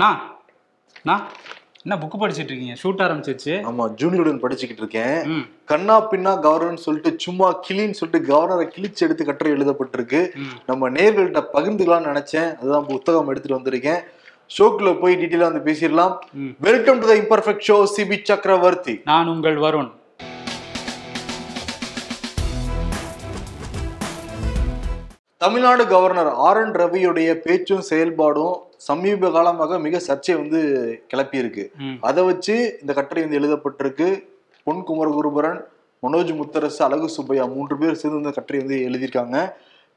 நான் 0.00 0.16
என்ன 1.82 1.96
புக்கு 2.00 2.16
படிச்சிட்டு 2.20 2.50
இருக்கீங்க? 2.50 2.74
ஷூட் 2.80 3.02
ஆரம்பிச்சிருச்சு. 3.04 3.54
ஆமா 3.68 3.84
ஜூனியருடன் 4.00 4.40
படிச்சுக்கிட்டு 4.42 4.82
இருக்கேன். 4.82 5.44
கண்ணா 5.70 5.96
பின்னா 6.10 6.32
கவர்னர்னு 6.46 6.82
சொல்லிட்டு 6.86 7.10
சும்மா 7.24 7.48
கிளின்னு 7.66 7.98
சொல்லிட்டு 8.00 8.20
கவர்னரை 8.30 8.66
கிழிச்சு 8.74 9.04
எடுத்து 9.06 9.28
கட்டுரை 9.28 9.52
எழுதப்பட்டிருக்கு. 9.54 10.20
நம்ம 10.70 10.90
நேர்கள்ட்ட 10.98 11.42
பகிர்ந்துக்கலாம்னு 11.54 12.10
நினைச்சேன். 12.12 12.50
அதுதான் 12.60 12.88
புத்தகம் 12.92 13.30
எடுத்துட்டு 13.32 13.58
வந்திருக்கேன். 13.58 14.02
ஷோக்குள்ள 14.56 14.92
போய் 15.02 15.18
டீட்டெயிலா 15.20 15.48
வந்து 15.50 15.66
பேசிடலாம். 15.68 16.16
Welcome 16.68 17.00
to 17.00 17.08
the 17.12 17.16
imperfect 17.22 17.66
show 17.68 17.78
Sibi 17.96 18.18
Chakravarthy 18.30 18.96
நான் 19.12 19.32
உங்கள் 19.34 19.58
Varun. 19.66 19.90
Tamil Nadu 25.46 25.86
governor 25.86 26.28
R 26.44 26.58
N 26.60 26.72
ரவியுடைய 26.80 27.30
பேச்சும் 27.42 27.82
செயல்பாடும் 27.88 28.54
சமீப 28.86 29.28
காலமாக 29.34 29.78
மிக 29.84 30.00
சர்ச்சை 30.06 30.34
வந்து 30.40 30.60
கிளப்பியிருக்கு. 31.10 31.64
அதை 32.08 32.22
வச்சு 32.24 32.54
இந்த 32.80 32.92
கட்டுரை 32.92 33.22
வந்து 33.24 33.38
எழுதப்பட்டிருக்கு. 33.40 34.08
பொன் 34.66 34.80
குமரகுருபரன் 34.88 35.60
மனோஜ் 36.04 36.32
முத்தரசு 36.38 36.80
அழகு 36.86 37.08
சுப்பையா 37.16 37.44
மூன்று 37.54 37.76
பேர் 37.82 38.00
சேர்ந்து 38.00 38.20
இந்த 38.22 38.32
கட்டுரை 38.38 38.60
வந்து 38.62 38.78
எழுதியிருக்காங்க. 38.88 39.36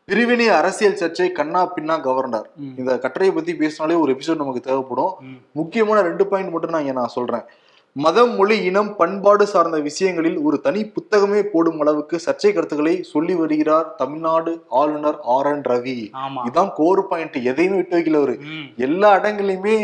பிரிவினை 0.06 0.48
அரசியல் 0.59 1.00
சர்ச்சை 1.02 1.32
கண்ணா 1.40 1.64
பின்னா 1.78 1.98
கவர்னர். 2.08 2.48
இந்த 2.81 2.92
கட்டுரையை 3.06 3.36
பத்தி 3.36 3.56
பேசினாலே 3.56 3.98
ஒரு 4.04 4.14
எபிசோட் 4.16 4.44
நமக்கு 4.44 4.68
தேவைப்படும். 4.70 5.16
முக்கியமான 5.62 6.02
ரெண்டு 6.09 6.28
பாயிண்ட் 6.28 6.54
மட்டும் 6.54 6.76
நான் 6.76 6.81
இங்க 6.81 6.98
நான் 7.02 7.16
சொல்றேன். 7.18 7.48
மதம் 7.96 8.36
மொழி 8.36 8.64
இனம் 8.64 8.96
பண்பாடு 8.96 9.48
சார்ந்த 9.48 9.80
விஷயங்களில் 9.80 10.38
ஒரு 10.38 10.62
தனி 10.62 10.82
புத்தகமே 10.86 11.42
போடும் 11.42 11.80
அளவுக்கு 11.80 12.20
சர்ச்சை 12.26 12.54
கருத்துக்களை 12.54 13.04
சொல்லி 13.04 13.34
வருகிறார் 13.34 13.96
தமிழ்நாடு 13.96 14.64
ஆளுநர் 14.70 15.18
ஆர் 15.22 15.46
என் 15.46 15.62
ரவி. 15.62 16.12
இதான் 16.48 16.74
கோர் 16.74 17.08
பாயிண்ட் 17.08 17.36
எதையுமே 17.36 17.76
விட்டு 17.76 17.98
வைக்கல 17.98 18.16
அவரு. 18.16 18.38
எல்லா 18.76 19.16
இடங்கள்லயுமே 19.16 19.76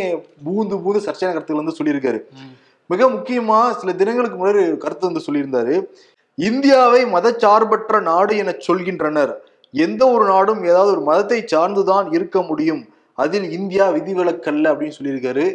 பூந்து 0.45 0.77
பூந்து 0.83 1.01
சர்ச்சையான 1.07 1.33
கருத்துக்கள் 1.35 1.61
வந்து 1.61 1.77
சொல்லியிருக்காரு. 1.79 2.21
மிக 2.87 3.09
முக்கியமா 3.09 3.71
சில 3.71 3.93
தினங்களுக்கு 3.93 4.39
முன்னாடி 4.41 4.77
கருத்து 4.77 5.11
வந்து 5.11 5.25
சொல்லியிருந்தாரு. 5.27 5.83
இந்தியாவை 6.35 7.05
மதச்சார்பற்ற 7.05 8.01
நாடு 8.01 8.37
என 8.37 8.55
சொல்கின்றனர். 8.67 9.33
எந்த 9.71 10.11
ஒரு 10.11 10.25
நாடும் 10.25 10.63
ஏதாவது 10.63 10.91
ஒரு 10.91 11.01
மதத்தை 11.01 11.45
சார்ந்துதான் 11.55 12.13
இருக்க 12.13 12.41
முடியும். 12.41 12.87
அதில் 13.13 13.51
இந்தியா 13.51 13.89
விதிவிலக்கல்ல 13.89 14.71
அப்படின்னு 14.71 14.97
சொல்லியிருக்காரு. 15.01 15.45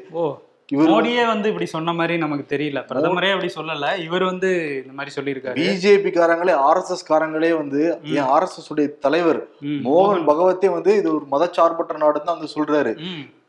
இவர் 0.75 0.91
மோடியே 0.93 1.23
வந்து 1.31 1.49
இப்படி 1.51 1.67
சொன்ன 1.73 1.93
மாதிரி 1.99 2.15
நமக்கு 2.25 2.45
தெரியல. 2.53 2.81
பிரதமரே 2.91 3.31
அப்படி 3.35 3.51
சொல்லல. 3.57 3.87
இவர் 4.07 4.25
வந்து 4.31 4.51
இந்த 4.83 4.93
மாதிரி 4.99 5.15
சொல்லியிருக்காரு. 5.17 5.57
பிஜேபி 5.61 6.11
காரங்களே 6.19 6.55
ஆர் 6.69 6.81
எஸ் 6.83 6.93
எஸ் 6.95 7.09
காரங்களே 7.11 7.51
வந்து 7.61 7.81
என் 8.19 8.31
ஆர் 8.35 8.47
எஸ் 8.47 8.57
எஸ் 8.61 8.71
உடைய 8.75 8.91
தலைவர். 9.07 9.41
மோகன் 9.89 10.29
பகவத்தே 10.31 10.71
வந்து 10.77 10.93
இது 11.01 11.11
ஒரு 11.17 11.27
மதச்சார்பற்ற 11.35 11.97
நாடுன்னு 12.05 12.29
தான் 12.29 12.39
வந்து 12.39 12.55
சொல்றாரு. 12.57 12.95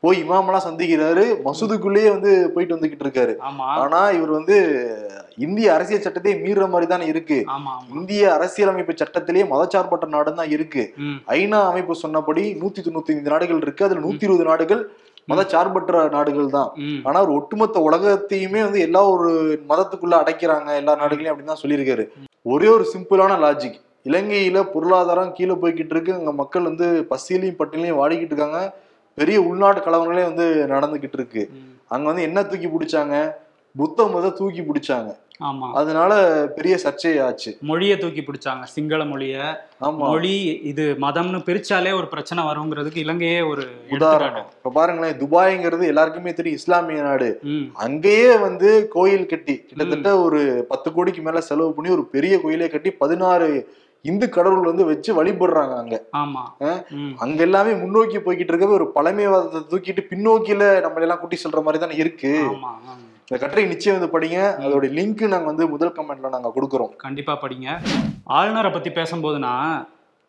போய் 0.03 0.19
இமாமெல்லாம் 0.23 0.67
சந்திக்கிறாரு 0.67 1.23
மசூதுக்குள்ளேயே 1.47 2.09
வந்து 2.13 2.31
போயிட்டு 2.53 2.75
வந்துகிட்டு 2.75 3.05
இருக்காரு. 3.05 3.33
ஆனா 3.81 3.99
இவர் 4.17 4.31
வந்து 4.37 4.55
இந்திய 5.45 5.67
அரசியல் 5.75 6.03
சட்டத்தை 6.05 6.33
மீறுற 6.45 6.65
மாதிரி 6.71 6.87
தானே 6.93 7.05
இருக்கு. 7.11 7.37
இந்திய 7.97 8.23
அரசியலமைப்பு 8.37 8.93
சட்டத்திலேயே 9.01 9.45
மதச்சார்பற்ற 9.51 10.09
நாடு 10.15 10.33
தான் 10.39 10.51
இருக்கு. 10.55 10.85
ஐநா 11.37 11.59
அமைப்பு 11.71 12.01
சொன்னபடி 12.03 12.45
நூத்தி 12.63 12.81
தொண்ணூத்தி 12.87 13.13
ஐந்து 13.15 13.33
நாடுகள் 13.35 13.63
இருக்கு. 13.65 13.85
அதுல 13.87 14.03
நூத்தி 14.07 14.27
இருபது 14.27 14.49
நாடுகள் 14.51 14.83
மதச்சார்பற்ற 15.31 16.03
நாடுகள் 16.15 16.53
தான். 16.57 16.69
ஆனா 17.07 17.17
ஒரு 17.25 17.33
ஒட்டுமொத்த 17.39 17.79
உலகத்தையுமே 17.89 18.61
வந்து 18.67 18.79
எல்லா 18.87 19.01
ஒரு 19.13 19.31
மதத்துக்குள்ள 19.71 20.15
அடைக்கிறாங்க 20.21 20.69
எல்லா 20.81 20.95
நாடுகளையும் 21.01 21.33
அப்படின்னு 21.33 21.53
தான் 21.53 21.63
சொல்லியிருக்காரு. 21.63 22.05
ஒரே 22.53 22.69
ஒரு 22.75 22.85
சிம்பிளான 22.93 23.33
லாஜிக் 23.45 23.79
இலங்கையில 24.09 24.59
பொருளாதாரம் 24.73 25.33
கீழே 25.37 25.55
போய்கிட்டு 25.63 25.93
இருக்கு. 25.95 26.13
அங்க 26.19 26.31
மக்கள் 26.41 26.67
வந்து 26.69 26.87
பசியிலையும் 27.11 27.59
பட்டியலையும் 27.59 27.99
வாடிக்கிட்டு 28.01 28.33
இருக்காங்க. 28.33 28.61
பெரிய 29.17 29.37
உள்நாட்டு 29.49 29.81
கலவரங்களே 29.85 30.23
வந்து 30.29 30.45
நடந்துகிட்டு 30.73 31.17
இருக்கு. 31.19 31.43
அங்க 31.93 32.05
வந்து 32.09 32.27
என்ன 32.27 32.39
தூக்கி 32.49 32.67
பிடிச்சாங்க? 32.67 33.15
புத்த 33.75 34.07
மதம் 34.07 34.37
தூக்கி 34.37 34.61
பிடிச்சாங்க. 34.61 35.11
ஆமா. 35.41 35.67
அதனால 35.71 36.13
பெரிய 36.55 36.79
சர்ச்சை 36.83 37.21
ஆச்சு. 37.21 37.51
மொழியை 37.61 37.97
தூக்கி 37.97 38.21
பிடிச்சாங்க 38.21 38.63
சிங்கள 38.63 39.03
மொழிய. 39.05 39.35
மொழி 40.01 40.33
இது 40.61 40.95
மதம்னு 40.99 41.39
பிரிச்சாலே 41.39 41.93
ஒரு 41.93 42.07
பிரச்சனை 42.07 42.43
வருங்கிறதுக்கு 42.43 42.97
இலங்கையே 42.97 43.41
ஒரு 43.41 43.63
உதாரணம். 43.89 44.47
இப்ப 44.57 44.69
பாருங்களேன் 44.69 45.19
துபாய்ங்கிறது 45.19 45.85
எல்லாருக்குமே 45.87 46.33
தெரியும் 46.33 46.55
இஸ்லாமிய 46.55 47.01
நாடு. 47.01 47.29
அங்கேயே 47.73 48.37
வந்து 48.37 48.87
கோயில் 48.87 49.25
கட்டி 49.25 49.55
கிட்டத்தட்ட 49.61 50.19
ஒரு 50.19 50.41
பத்து 50.67 50.93
கோடிக்கு 50.93 51.21
மேல 51.21 51.41
செலவு 51.41 51.73
பண்ணி 51.73 51.89
ஒரு 51.89 52.05
பெரிய 52.07 52.41
கோயிலே 52.41 52.67
கட்டி 52.67 52.91
பதினாறு 52.91 53.49
இந்து 54.05 54.29
கடவுள் 54.29 54.69
வந்து 54.69 54.85
வச்சு 54.85 55.23
வழிபடுறாங்க 55.23 55.73
அங்க. 55.75 55.95
ஆமா. 56.17 56.43
அங்க 57.17 57.41
எல்லாமே 57.41 57.73
முன்னோக்கி 57.73 58.17
போய்கிட்டு 58.17 58.53
இருக்கவே 58.53 58.73
ஒரு 58.73 58.91
பழமைவாதத்தை 58.95 59.61
தூக்கிட்டு 59.71 60.03
பின்னோக்கில 60.09 60.81
நம்ம 60.81 61.01
எல்லாம் 61.01 61.19
கூட்டி 61.19 61.37
சொல்ற 61.43 61.63
மாதிரி 61.63 61.83
தானே 61.83 61.95
இருக்கு. 61.95 62.31
இந்த 63.27 63.37
கட்டுரை 63.39 63.65
நிச்சயம் 63.65 63.99
வந்து 63.99 64.19
படிங்க. 64.19 64.39
அதோட 64.65 64.85
லிங்க் 64.97 65.21
நாங்கள் 65.27 65.51
வந்து 65.51 65.67
முதல் 65.67 65.93
கமெண்ட்ல 65.93 66.29
நாங்கள் 66.29 66.51
கொடுக்குறோம். 66.55 66.95
கண்டிப்பா 66.95 67.39
படிங்க. 67.41 67.79
ஆளுநரை 68.23 68.71
பத்தி 68.71 68.89
பேசும்போதுனா 68.89 69.53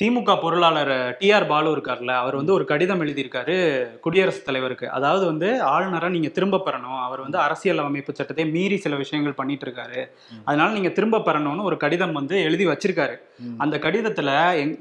திமுக 0.03 0.33
பொருளாளர் 0.43 0.91
டிஆர் 1.19 1.47
பாலு 1.51 1.69
இருக்கார்ல 1.75 2.13
அவர் 2.21 2.37
வந்து 2.39 2.53
ஒரு 2.53 2.65
கடிதம் 2.71 3.03
எழுதியிருக்காரு 3.03 3.57
குடியரசுத் 4.05 4.45
தலைவருக்கு. 4.45 4.87
அதாவது 4.97 5.25
வந்து 5.27 5.49
ஆளுநரை 5.73 6.09
நீங்க 6.11 6.31
திரும்ப 6.39 6.61
பெறணும். 6.67 6.97
அவர் 7.05 7.21
வந்து 7.21 7.39
அரசியல் 7.39 7.83
அமைப்பு 7.85 8.15
சட்டத்தை 8.15 8.47
மீறி 8.57 8.77
சில 8.77 8.97
விஷயங்கள் 9.03 9.39
பண்ணிட்டு 9.41 9.67
இருக்காரு 9.69 10.01
அதனால 10.45 10.69
நீங்க 10.73 10.93
திரும்ப 10.99 11.23
பெறணும்னு 11.29 11.69
ஒரு 11.71 11.77
கடிதம் 11.85 12.17
வந்து 12.21 12.35
எழுதி 12.49 12.67
வச்சிருக்காரு. 12.73 13.17
அந்த 13.59 13.79
கடிதத்துல 13.87 14.31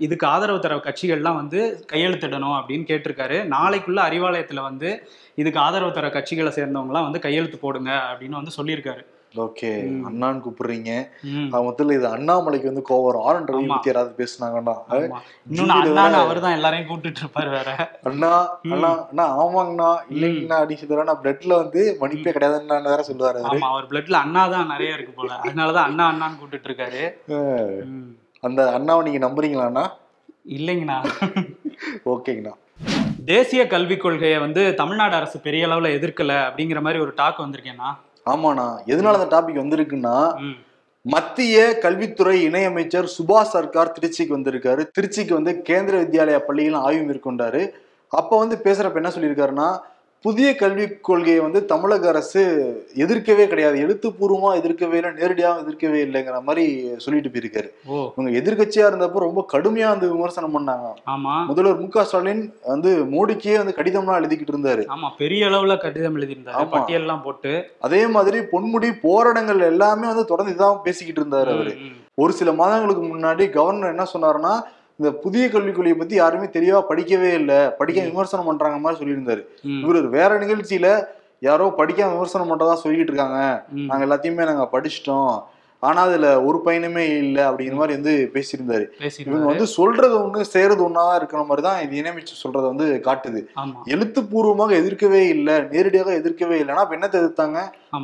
இதுக்கு 0.07 0.27
ஆதரவு 0.33 0.65
தர 0.65 0.81
கட்சிகள்லாம் 0.87 1.39
வந்து 1.41 1.61
கையெழுத்திடணும் 1.93 2.57
அப்படின்னு 2.59 2.91
கேட்டிருக்காரு. 2.91 3.39
நாளைக்குள்ள 3.55 4.01
அறிவாலயத்துல 4.09 4.61
வந்து 4.69 4.91
இதுக்கு 5.35 5.59
ஆதரவு 5.67 5.91
தர 5.91 6.07
கட்சிகளை 6.17 6.53
சேர்ந்தவங்கலாம் 6.59 7.09
வந்து 7.09 7.25
கையெழுத்து 7.27 7.57
போடுங்க 7.65 7.91
அப்படின்னு 8.11 8.39
வந்து 8.41 8.59
சொல்லியிருக்காரு. 8.61 9.03
ஓகே 9.35 9.69
அண்ணான்னு 10.07 10.41
கூப்பிடுறீங்க. 10.45 10.91
மொத்தத்துல 11.65 11.95
இது 11.97 12.07
அண்ணாமலைக்கு 12.07 12.69
வந்து 12.71 12.83
கோவம். 12.89 13.19
R 13.27 13.37
N 13.39 13.47
Ravi. 13.47 13.67
பத்தி 13.67 13.89
யாராவது 13.89 14.11
பேசுனாங்கன்னா 14.17 14.73
ஆமா. 14.95 15.19
இன்னொன்னு 15.49 15.75
அண்ணான்னு 15.75 16.17
அவர் 16.23 16.39
தான் 16.39 16.55
எல்லாரையும் 16.57 16.87
கூப்பிட்டுட்டு 16.89 17.23
இருப்பாரு 17.23 17.49
வேற. 17.49 17.69
அண்ணா 18.03 18.31
அண்ணா 18.73 18.89
அண்ணா 19.09 19.25
ஆமாங்கண்ணா 19.43 19.89
இல்லைங்கண்ணா 20.13 20.57
அப்படின்னு 20.61 20.81
சொல்லுவாரு 20.83 21.15
பிளட்ல 21.23 21.53
வந்து 21.63 21.97
மன்னிப்பே 22.01 22.33
கிடையாதுன்னு 22.37 22.91
வேற 22.93 23.03
சொல்லுவாரு 23.09 23.41
அவரு. 23.71 23.87
பிளட்ல 23.93 24.19
அண்ணா 24.25 24.47
தான் 24.47 24.67
நிறைய 24.67 24.97
இருக்கு 24.97 25.13
போல. 25.13 25.31
அதனாலதான் 25.45 25.87
அண்ணா 25.89 26.05
அண்ணான்னு 26.11 26.39
கூப்பிட்டுட்டு 26.39 26.71
இருக்காரு. 26.71 27.03
அந்த 28.43 28.61
அண்ணாவை 28.77 29.03
நீங்க 29.03 29.21
நம்புறீங்களாண்ணா 29.27 29.85
இல்லைங்கண்ணா. 30.57 30.99
ஓகேங்கண்ணா. 32.13 32.55
தேசிய 33.25 33.67
கல்விக் 33.67 34.01
கொள்கையை 34.01 34.39
வந்து 34.39 34.75
தமிழ்நாடு 34.75 35.15
அரசு 35.15 35.39
பெரிய 35.39 35.67
அளவுல 35.67 35.89
எதிர்க்கல 35.97 36.33
அப்படிங்கிற 36.47 36.81
மாதிரி 36.81 36.99
ஒரு 36.99 37.11
டாக் 37.15 37.43
வந்திருக்கேன்னா 37.43 37.89
ஆமாண்ணா. 38.25 38.79
எதனால 38.85 39.13
அந்த 39.13 39.41
டாபிக் 39.41 39.63
வந்திருக்குன்னா. 39.63 40.37
மத்திய 41.01 41.77
கல்வித்துறை 41.77 42.47
இணையமைச்சர் 42.47 43.07
சுபாஷ் 43.17 43.51
சர்க்கார் 43.53 43.99
திருச்சிக்கு 43.99 44.37
வந்திருக்காரு. 44.37 44.85
திருச்சிக்கு 44.99 45.33
வந்து 45.33 45.61
கேந்திர 45.69 45.95
வித்யாலயா 46.01 46.39
பள்ளியில் 46.39 46.73
ஆய்வு 46.73 47.13
மேற்கொண்டாரு. 47.13 47.69
அப்ப 48.07 48.37
வந்து 48.37 48.59
பேசுறப்ப 48.63 48.95
என்ன 48.95 49.09
சொல்லியிருக்காருன்னா 49.09 49.79
புதிய 50.25 50.55
கல்விக் 50.55 51.03
கொள்கையை 51.03 51.39
வந்து 51.39 51.65
தமிழக 51.65 52.07
அரசு 52.07 52.41
எதிர்க்கவே 52.95 53.47
கிடையாது. 53.47 53.77
எழுத்துப்பூர்வமா 53.83 54.49
எதிர்க்கவே 54.59 54.93
இல்லை 54.93 55.11
நேரடியாக 55.11 55.61
எதிர்க்கவே 55.61 55.99
இல்லைங்கிற 56.05 56.41
மாதிரி 56.41 56.65
சொல்லிட்டு 56.97 57.29
போயிருக்காரு. 57.29 57.69
இவங்க 58.15 58.29
எதிர்க்கட்சியா 58.39 58.85
இருந்தப்போ 58.89 59.19
ரொம்ப 59.19 59.45
கடுமையா 59.53 59.87
வந்து 59.87 60.11
விமர்சனம் 60.13 60.53
பண்ணாங்க. 60.57 60.87
ஆமா. 61.09 61.45
முதல்வர் 61.45 61.79
மு 61.79 61.87
க 61.87 62.03
ஸ்டாலின் 62.03 62.53
வந்து 62.63 62.91
மோடிக்கே 63.05 63.55
வந்து 63.57 63.75
கடிதம்லாம் 63.77 64.19
எழுதிக்கிட்டு 64.21 64.53
இருந்தாரு. 64.55 64.83
ஆமா 64.95 65.09
பெரிய 65.17 65.45
அளவுல 65.45 65.77
கடிதம் 65.77 66.17
எழுதியிருந்தாரு. 66.17 66.67
பட்டியல்லாம் 66.75 67.23
போட்டு. 67.23 67.53
அதே 67.79 68.07
மாதிரி 68.07 68.39
பொன்முடி 68.53 68.91
போராட்டங்கள் 69.01 69.59
எல்லாமே 69.59 70.07
வந்து 70.07 70.25
தொடர்ந்து 70.25 70.55
இதான் 70.55 70.83
பேசிக்கிட்டு 70.83 71.23
இருந்தாரு 71.23 71.51
அவரு. 71.57 71.73
ஒரு 72.13 72.33
சில 72.33 72.53
மாதங்களுக்கு 72.53 73.03
முன்னாடி 73.03 73.49
கவர்னர் 73.49 73.93
என்ன 73.95 74.05
சொன்னாருன்னா 74.13 74.53
இந்த 74.99 75.11
புதிய 75.23 75.43
கல்விக் 75.53 75.77
கொள்கையை 75.77 75.97
பத்தி 75.99 76.15
யாருமே 76.15 76.47
தெளிவா 76.57 76.81
படிக்கவே 76.89 77.31
இல்லை. 77.41 77.59
படிக்க 77.79 77.99
விமர்சனம் 78.09 78.49
பண்றாங்க 78.49 78.79
மாதிரி 78.83 78.99
சொல்லியிருந்தாரு. 79.01 79.43
இவர் 79.85 80.09
வேற 80.17 80.31
நிகழ்ச்சியில 80.43 80.89
யாரோ 81.47 81.67
படிக்காம 81.77 82.13
விமர்சனம் 82.17 82.51
பண்றதா 82.51 82.75
சொல்லிட்டு 82.83 83.11
இருக்காங்க. 83.11 83.39
நாங்க 83.89 84.05
எல்லாத்தையுமே 84.07 84.51
நாங்க 84.51 84.67
படிச்சிட்டோம். 84.75 85.33
ஆனா 85.83 85.99
அதுல 86.07 86.27
ஒரு 86.47 86.57
பயனுமே 86.65 87.03
இல்லை 87.21 87.43
அப்படிங்கிற 87.45 87.77
மாதிரி 87.79 87.95
வந்து 87.97 88.11
பேசியிருந்தாரு. 88.33 88.85
இவங்க 89.29 89.47
வந்து 89.51 89.65
சொல்றது 89.77 90.13
ஒண்ணு 90.23 90.41
செய்யறது 90.51 90.81
ஒன்னாதான் 90.87 91.17
இருக்கிற 91.19 91.39
மாதிரி 91.43 91.63
தான் 91.67 91.79
இது 91.85 91.95
இணையமைச்சு 92.01 92.35
சொல்றத 92.41 92.65
வந்து 92.73 92.87
காட்டுது. 93.07 93.41
எழுத்துப்பூர்வமாக 93.93 94.75
எதிர்க்கவே 94.81 95.21
இல்லை 95.35 95.55
நேரடியாக 95.73 96.11
எதிர்க்கவே 96.21 96.57
இல்லைன்னா 96.63 96.85
என்னத்தை 96.97 97.19
எதிர்த்தாங்க. 97.21 97.59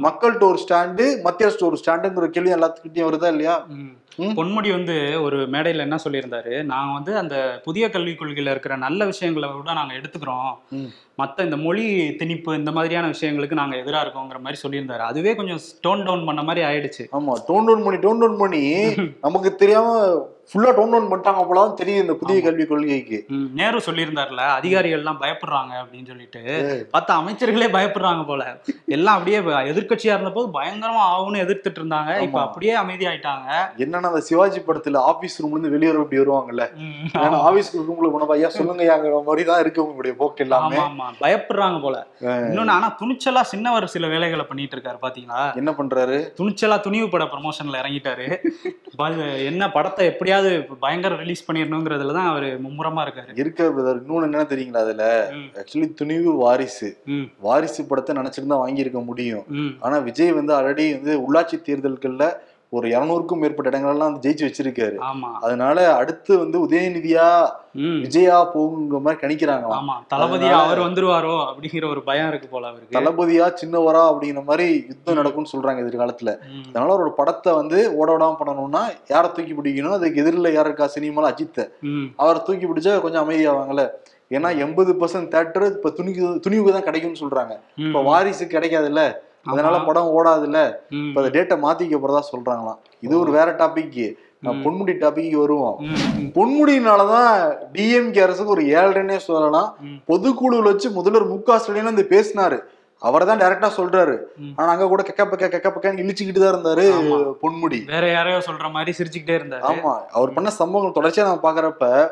மக்கள்கிட்ட 0.06 0.45
ஒரு 0.51 0.62
ஸ்டாண்டு 0.63 1.06
மத்திய 1.28 1.50
அரசு 1.50 1.63
ஒரு 1.69 1.80
ஸ்டாண்டுங்கிற 1.83 2.30
கேள்வி 2.38 2.56
எல்லாத்துக்கிட்டையும் 2.57 3.10
வருதா 3.10 3.31
இல்லையா. 3.36 3.56
பொன்முடி 4.18 4.72
வந்து 4.72 5.22
ஒரு 5.22 5.48
மேடையில 5.48 5.78
என்ன 5.78 5.96
சொல்லியிருந்தாரு? 6.04 6.64
நான் 6.64 6.94
வந்து 6.94 7.18
அந்த 7.18 7.62
புதிய 7.64 7.90
கல்விக் 7.90 8.22
கொள்கையில 8.22 8.50
இருக்கிற 8.50 8.75
நல்ல 8.75 9.06
விஷயங்களை 9.06 9.50
விட 9.50 9.74
நாங்க 9.74 9.94
எடுத்துக்கிறோம். 9.94 10.56
ம். 10.72 10.90
மத்த 11.22 11.44
இந்த 11.44 11.58
மொழி 11.58 12.00
திணிப்பு 12.10 12.56
இந்த 12.56 12.72
மாதிரியான 12.72 13.08
விஷயங்களுக்கு 13.08 13.54
நாங்க 13.54 13.75
எதிரா 13.75 14.02
இருக்கோங்கிற 14.04 14.40
மாதிரி 14.40 14.62
சொல்லியிருந்தாரு. 14.64 15.00
அதுவே 15.00 15.36
கொஞ்சம் 15.36 15.58
டோன் 15.58 16.04
டவுன் 16.04 16.25
பண்ண 16.25 16.44
மாதிரி 16.44 16.66
ஆயிடுச்சு. 16.66 17.06
ஆமா 17.12 17.34
டோன் 17.48 17.66
டவுன் 17.66 17.84
பண்ணி 17.84 18.00
டோன் 18.00 18.19
டவுன் 18.19 18.38
பண்ணி 18.38 18.64
நமக்கு 19.22 19.56
தெரியாம 19.56 19.88
ஃபுல்லா 20.50 20.72
டவுன் 20.72 20.90
டவுன் 20.90 21.10
பண்ணிட்டாங்க 21.10 21.42
போலதான் 21.48 21.80
தெரியுது 21.82 22.02
இந்த 22.02 22.14
புதிய 22.14 22.42
கல்விக் 22.42 22.70
கொள்கைக்கு. 22.70 23.18
நேரு 23.54 23.78
சொல்லியிருந்தாருல 23.78 24.44
அதிகாரிகள் 24.52 24.98
எல்லாம் 24.98 25.22
பயப்படுறாங்க 25.22 25.74
அப்படின்னு 25.80 26.08
சொல்லிட்டு 26.08 26.42
பார்த்தா 26.94 27.14
அமைச்சர்களே 27.14 27.68
பயப்படுறாங்க 27.68 28.26
போல. 28.26 28.44
எல்லாம் 28.88 29.14
அப்படியே 29.14 29.42
ப- 29.42 29.64
எதிர்க்கட்சியா 29.64 30.14
இருந்தபோது 30.14 30.60
பயங்கரமா 30.60 31.02
ஆகும்னு 31.08 31.44
எதிர்த்துட்டு 31.46 31.80
இருந்தாங்க. 31.80 32.20
இப்ப. 32.20 32.42
அப்படியே 32.42 32.78
அமைதியாயிட்டாங்க. 32.78 33.50
என்னன்னா 33.78 34.02
அந்த 34.04 34.20
சிவாஜி 34.20 34.60
படத்துல 34.60 34.98
ஆபீஸ் 35.06 35.44
ரூம்ல 35.44 35.50
இருந்து 35.50 35.70
வெளியே 35.70 35.92
இப்படி 35.94 36.22
வருவாங்கல்ல. 36.22 36.66
ஆபீஸ் 37.42 37.78
ரூம்ல 37.80 38.12
போனப்ப 38.14 38.32
ஐயா 38.32 38.50
சொல்லுங்க 38.50 38.84
ஐயாங்கிற 38.84 39.24
மாதிரி 39.24 39.46
தான் 39.48 39.60
இருக்கு 39.60 39.84
உங்களுடைய 39.84 40.18
போக்கு 40.18 40.44
எல்லாமே. 40.44 40.78
ஆமா 40.78 41.08
பயப்படுறாங்க 41.22 41.82
போல. 41.82 42.08
இன்னொன்னு 42.22 42.70
ஆனா 42.70 42.96
துணிச்சலா 43.02 43.42
சின்னவர் 43.52 43.86
சில 43.88 44.08
வேலைகளை 44.08 44.46
பண்ணிட்டு 44.46 44.78
இருக்காரு 44.78 45.00
பாத்தீங்களா? 45.02 45.56
என்ன 45.56 45.72
பண்றாரு? 45.72 46.18
துணிச்சலா 46.38 46.80
துணிவு 46.80 47.10
பட 47.10 47.24
ப்ரமோஷன்ல 47.26 47.82
இறங்கிட்டாரு. 47.82 48.28
என்ன 49.46 49.72
படத்தை 49.72 50.06
எப்படியாவது 50.38 50.80
பயங்கர 50.84 51.13
ரிலீஸ் 51.22 51.45
பண்ணிடணுங்கிறதுல 51.48 52.16
தான் 52.18 52.30
அவரு 52.31 52.50
மும்முரமா 52.66 53.01
இருக்காரு. 53.06 53.31
இருக்க 53.42 53.69
பிரதர் 53.75 54.01
இன்னொன்னு 54.01 54.28
என்ன 54.30 54.44
தெரியுங்களா 54.51 54.81
அதுல? 54.86 55.06
ஆக்சுவலி 55.62 55.88
துணிவு 56.01 56.31
வாரிசு. 56.44 56.89
வாரிசு 57.48 57.81
படத்தை 57.89 58.13
நினைச்சிருந்தா 58.19 58.57
வாங்கியிருக்க 58.63 59.01
முடியும். 59.10 59.45
ஆனா 59.86 59.98
விஜய் 60.07 60.38
வந்து 60.39 60.54
ஆல்ரெடி 60.57 60.86
வந்து 60.98 61.13
உள்ளாட்சி 61.25 61.57
தேர்தல்கள்ல 61.68 62.25
ஒரு 62.74 62.88
இருநூறுக்கும் 62.90 63.36
மேற்பட்ட 63.36 63.69
இடங்கள்லாம் 63.69 64.10
வந்து 64.10 64.24
ஜெயிச்சு 64.24 64.46
வச்சிருக்காரு. 64.46 64.96
அதனால 65.42 65.94
அடுத்து 65.96 66.38
வந்து 66.38 66.58
உதயநிதியா 66.66 67.28
விஜயா 68.02 68.38
போகுங்கிற 68.54 69.00
மாதிரி 69.02 69.19
கணிக்கிறாங்களாம். 69.22 69.78
ஆமா. 69.78 69.96
தளபதியா 70.14 70.56
அவர் 70.58 70.80
வந்துருவாரோ 70.80 71.36
அப்படிங்கிற 71.46 71.86
ஒரு 71.90 72.04
பயம் 72.04 72.28
இருக்கு 72.28 72.48
போல 72.48 72.68
அவருக்கு. 72.68 72.96
தளபதியா 72.98 73.46
சின்னவரா 73.62 74.04
அப்படிங்கிற 74.10 74.44
மாதிரி 74.44 74.66
யுத்தம் 74.90 75.16
நடக்கும்னு 75.16 75.54
சொல்றாங்க 75.54 75.84
எதிர்காலத்துல. 75.86 76.34
அதனால 76.68 76.96
ஒரு 76.98 77.14
படத்தை 77.14 77.54
வந்து 77.54 77.98
ஓட 77.98 78.12
விடாம 78.12 78.38
பண்ணணும்னா 78.40 78.84
யாரை 79.10 79.31
தூக்கி 79.31 79.54
பிடிக்கணும்? 79.54 79.92
அதுக்கு 79.92 80.22
எதிரில் 80.22 80.54
யார் 80.54 80.66
இருக்கா? 80.66 80.90
சினிமால 80.96 81.31
அஜித் 81.31 81.64
ம், 81.90 82.08
அவரை 82.16 82.42
தூக்கி 82.44 82.66
பிடிச்சா 82.66 83.02
கொஞ்சம் 83.02 83.25
அமைதியாவாங்கல்ல. 83.25 83.86
ஏன்னா 84.31 84.58
எண்பது 84.58 84.94
பர்சன்ட் 84.94 85.31
தேட்டர் 85.34 85.66
இப்ப 85.72 85.94
துணிக்கு 85.98 86.24
துணிவுக்கு 86.46 86.72
தான் 86.72 86.84
கிடைக்கும்னு 86.84 87.24
சொல்றாங்க. 87.24 87.54
இப்ப 87.81 88.02
வாரிசு 88.02 88.46
கிடைக்காதுல்ல. 88.48 89.04
அதனால. 89.48 89.80
படம் 89.80 90.12
ஓடாதுல்ல. 90.18 90.60
ம், 90.90 91.08
இப்ப 91.08 91.22
அந்த 91.22 91.40
டேட்டை 91.40 91.60
மாத்திக்க 91.60 91.98
போறதா 92.00 92.22
சொல்றாங்களாம். 92.32 92.78
இது 93.00 93.20
ஒரு 93.20 93.32
வேற 93.32 93.52
டாபிக். 93.52 94.16
பொன்முடி 94.44 94.94
டாபிக் 95.04 95.32
வருவோம். 95.32 95.78
பொன்முடினாலதான் 96.36 97.32
டிஎம்கே 97.74 98.22
அரசுக்கு 98.22 98.52
ஒரு 98.52 98.62
ஏழ்றனே 98.62 99.18
சொல்லலாம். 99.18 99.78
பொதுக்குழுவில் 100.08 100.62
வச்சு 100.62 100.92
முதல்வர் 100.92 101.28
மு 101.28 101.42
க 101.42 101.58
ஸ்டாலின் 101.58 101.84
வந்து 101.84 102.08
பேசினாரு. 102.10 102.60
அவர் 103.02 103.26
தான் 103.26 103.40
டைரக்டா 103.40 103.70
சொல்றாரு. 103.78 104.16
ஆனா 104.56 104.70
அங்க 104.72 104.88
கூட 104.88 105.04
கெக்க 105.04 105.26
பக்க 105.26 105.48
கெக்க 105.48 105.68
பக்கன்னு 105.68 106.04
இழிச்சுக்கிட்டு 106.04 106.40
தான் 106.40 106.54
இருந்தாரு. 106.54 106.86
பொன்முடி. 107.42 107.86
வேற 107.86 108.12
யாரையோ 108.12 108.38
சொல்ற 108.38 108.72
மாதிரி 108.72 108.94
சிரிச்சுக்கிட்டே 108.98 109.30
இருந்தாரு. 109.30 109.62
ஆமா. 109.62 109.94
அவர் 110.12 110.34
பண்ண 110.34 110.50
சம்பவங்கள் 110.50 110.98
தொடர்ச்சியா 110.98 111.24
நம்ம 111.24 111.52
பாக்குறப்ப 111.52 112.10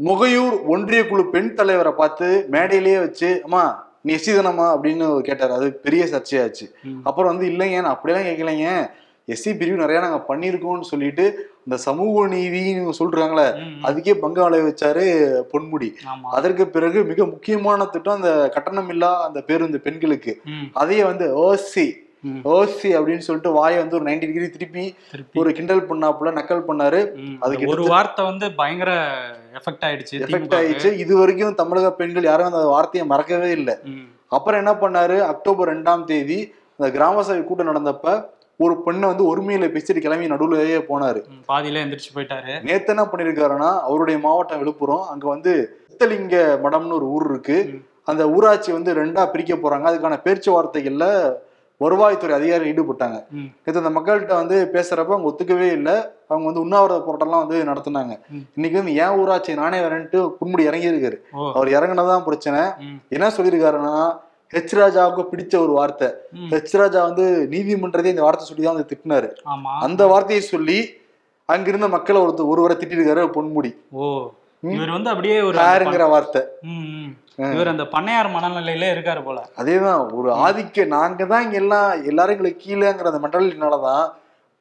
முகையூர் 0.00 0.64
ஒன்றிய 0.66 1.08
குழு 1.08 1.30
பெண் 1.30 1.54
தலைவரை 1.54 1.92
பார்த்து 1.92 2.46
மேடையிலேயே 2.50 2.98
வச்சு 2.98 3.40
அம்மா 3.44 3.92
நீ 4.04 4.12
எஸ்சி 4.16 4.32
தானம்மா 4.36 4.66
அப்படின்னு 4.74 5.06
கேட்டாரு. 5.28 5.52
அது 5.58 5.66
பெரிய 5.86 6.04
சர்ச்சையாச்சு. 6.12 6.66
அப்புறம் 7.08 7.30
வந்து 7.32 7.46
இல்லைங்க 7.52 7.78
நான் 7.84 7.94
அப்படியெல்லாம் 7.94 8.28
கேட்கலைங்க 8.28 8.68
எஸ்சி 9.28 9.50
பிரிவு 9.60 9.82
நிறைய 9.82 9.98
நாங்க 10.04 10.18
பண்ணியிருக்கோம்னு 10.30 10.90
சொல்லிட்டு 10.90 11.24
இந்த 11.66 11.76
சமூக 11.84 12.24
நீதின்னு 12.32 12.94
சொல்றாங்களே. 12.98 13.46
அதுக்கே 13.88 14.14
பங்கு 14.24 14.40
விளைய 14.44 14.64
வச்சாரு 14.66 15.04
பொன்முடி 15.52 15.88
அதற்கு 16.38 16.64
பிறகு 16.74 16.98
மிக 17.10 17.26
முக்கியமான 17.26 17.86
திட்டம் 17.94 18.18
அந்த 18.18 18.32
கட்டணமில்லா 18.56 19.12
அந்த 19.28 19.42
பேருந்து 19.50 19.80
பெண்களுக்கு. 19.86 20.34
அதையே 20.82 21.04
வந்து 21.10 21.28
ஓசி. 21.44 21.86
ஓசி 22.52 22.90
அப்படின்னு 22.98 23.26
சொல்லிட்டு 23.26 23.50
வாயை 23.56 23.78
வந்து 23.80 23.96
ஒரு 23.98 24.06
90 24.10 24.28
டிகிரி 24.28 24.46
திருப்பி 24.52 24.84
ஒரு 25.40 25.50
கிண்டல் 25.56 25.88
பண்ணாப்புல 25.88 26.30
நக்கல் 26.38 26.66
பண்ணாரு. 26.68 27.00
அதுக்கு 27.44 27.72
ஒரு 27.74 27.86
வார்த்தை 27.94 28.22
வந்து 28.30 28.46
பயங்கர 28.60 28.92
எஃபெக்ட் 29.58 29.84
ஆயிடுச்சு 29.88 30.14
எஃபெக்ட். 30.24 30.54
ஆயிடுச்சு. 30.58 30.90
இது 31.04 31.16
வரைக்கும் 31.20 31.58
தமிழக 31.60 31.92
பெண்கள் 31.92 32.28
யாரும் 32.30 32.48
அந்த 32.50 32.62
வார்த்தையை 32.74 33.08
மறக்கவே 33.12 33.50
இல்லை. 33.50 33.74
அப்புறம் 34.36 34.60
என்ன 34.62 34.72
பண்ணாரு? 34.82 35.16
அக்டோபர் 35.32 35.70
ரெண்டாம் 35.72 36.04
தேதி 36.04 36.38
அந்த 36.78 36.88
கிராம 36.96 37.22
சபை 37.22 37.44
கூட்டம் 37.44 37.70
நடந்தப்ப 37.70 38.32
ஒரு 38.60 38.74
பெண்ணை 38.82 39.06
வந்து 39.08 39.24
ஒருமையில 39.30 39.68
பேசிட்டு 39.74 40.04
கிளம்பி 40.04 40.26
நடுவுலயே 40.32 40.80
போனாரு. 40.90 41.20
பாதியில 41.52 41.80
எந்திரிச்சு 41.84 42.12
போயிட்டாரு. 42.14 42.52
நேத்து 42.62 42.92
என்ன 42.94 43.04
பண்ணிருக்காருன்னா 43.04 43.70
அவருடைய 43.86 44.18
மாவட்டம் 44.18 44.60
விழுப்புரம். 44.62 45.04
அங்க 45.12 45.28
வந்து 45.28 45.52
சித்தலிங்க 45.88 46.36
மடம்னு 46.64 46.98
ஒரு 47.00 47.08
ஊர் 47.16 47.26
இருக்கு. 47.30 47.58
அந்த 48.04 48.22
ஊராட்சி 48.28 48.70
வந்து 48.72 48.92
ரெண்டா 48.94 49.22
பிரிக்க 49.32 49.54
போறாங்க. 49.54 49.84
அதுக்கான 49.90 50.16
பேச்சுவார்த்தைகள்ல 50.26 51.06
வருவாய்த்துறை 51.80 52.34
அதிகாரி 52.38 52.72
ஈடுபட்டாங்க. 52.72 53.18
நேற்று 53.64 53.82
அந்த 53.82 53.92
மக்கள்கிட்ட 53.98 54.34
வந்து 54.42 54.56
பேசுறப்ப 54.74 55.14
அவங்க 55.14 55.30
ஒத்துக்கவே 55.30 55.68
இல்லை. 55.78 55.96
அவங்க 56.28 56.44
வந்து 56.44 56.60
உண்ணாவிரத 56.60 56.98
போராட்டம்லாம் 57.06 57.42
வந்து 57.44 57.64
நடத்துனாங்க. 57.64 58.14
இன்னைக்கு 58.54 58.78
வந்து 58.78 58.94
ஏன் 58.94 59.16
ஊராட்சி 59.18 59.54
நானே 59.54 59.78
வரேன்ட்டு 59.78 60.34
புன்முடி 60.40 60.60
இறங்கி 60.60 60.90
இருக்காரு 60.90 61.18
ஓ. 61.32 61.52
அவர் 61.52 61.68
இறங்குனதான் 61.68 62.22
பிரச்சனை. 62.22 62.60
என்ன 63.08 63.28
சொல்லியிருக்காருன்னா 63.28 63.96
ஹெச் 64.52 64.74
ராஜாவுக்கு 64.74 65.22
பிடிச்ச 65.32 65.58
ஒரு 65.58 65.72
வார்த்தை. 65.72 66.08
ஹெச் 66.50 66.76
ராஜா 66.76 67.02
வந்து 67.04 67.46
நீதிமன்றத்தை 67.48 68.10
இந்த 68.10 68.22
வார்த்தை 68.22 68.46
சொல்லி 68.46 68.64
தான் 68.64 68.74
வந்து 68.74 68.90
திட்டினாரு. 68.92 69.28
அந்த 69.80 70.06
வார்த்தையை 70.06 70.44
சொல்லி 70.44 70.78
அங்கிருந்த 71.48 71.88
மக்களை 71.88 72.20
ஒருத்தர் 72.20 72.46
ஒருவரை 72.46 72.76
திட்டிருக்காரு 72.76 73.30
பொன்முடி. 73.36 73.70
ஓ. 73.92 74.30
இவர் 74.62 74.90
வந்து 74.90 75.10
அப்படியே 75.10 75.40
ஒரு 75.40 75.58
யாருங்கிற 75.58 76.08
வார்த்தை. 76.08 76.42
இவர் 77.52 77.68
அந்த 77.68 77.82
பண்ணையார் 77.82 78.34
மனநிலையில 78.34 78.90
இருக்காரு 78.94 79.24
போல. 79.24 79.38
அதேதான் 79.56 80.12
ஒரு 80.14 80.30
ஆதிக்க 80.44 80.86
நாங்க 80.86 81.24
தான் 81.24 81.42
இங்க 81.42 81.56
எல்லாம் 81.56 82.04
எல்லாரும் 82.04 82.34
எங்களுக்கு 82.36 82.62
கீழேங்கிற 82.64 83.10
அந்த 83.12 83.22
மென்டாலிட்டினாலதான் 83.24 84.04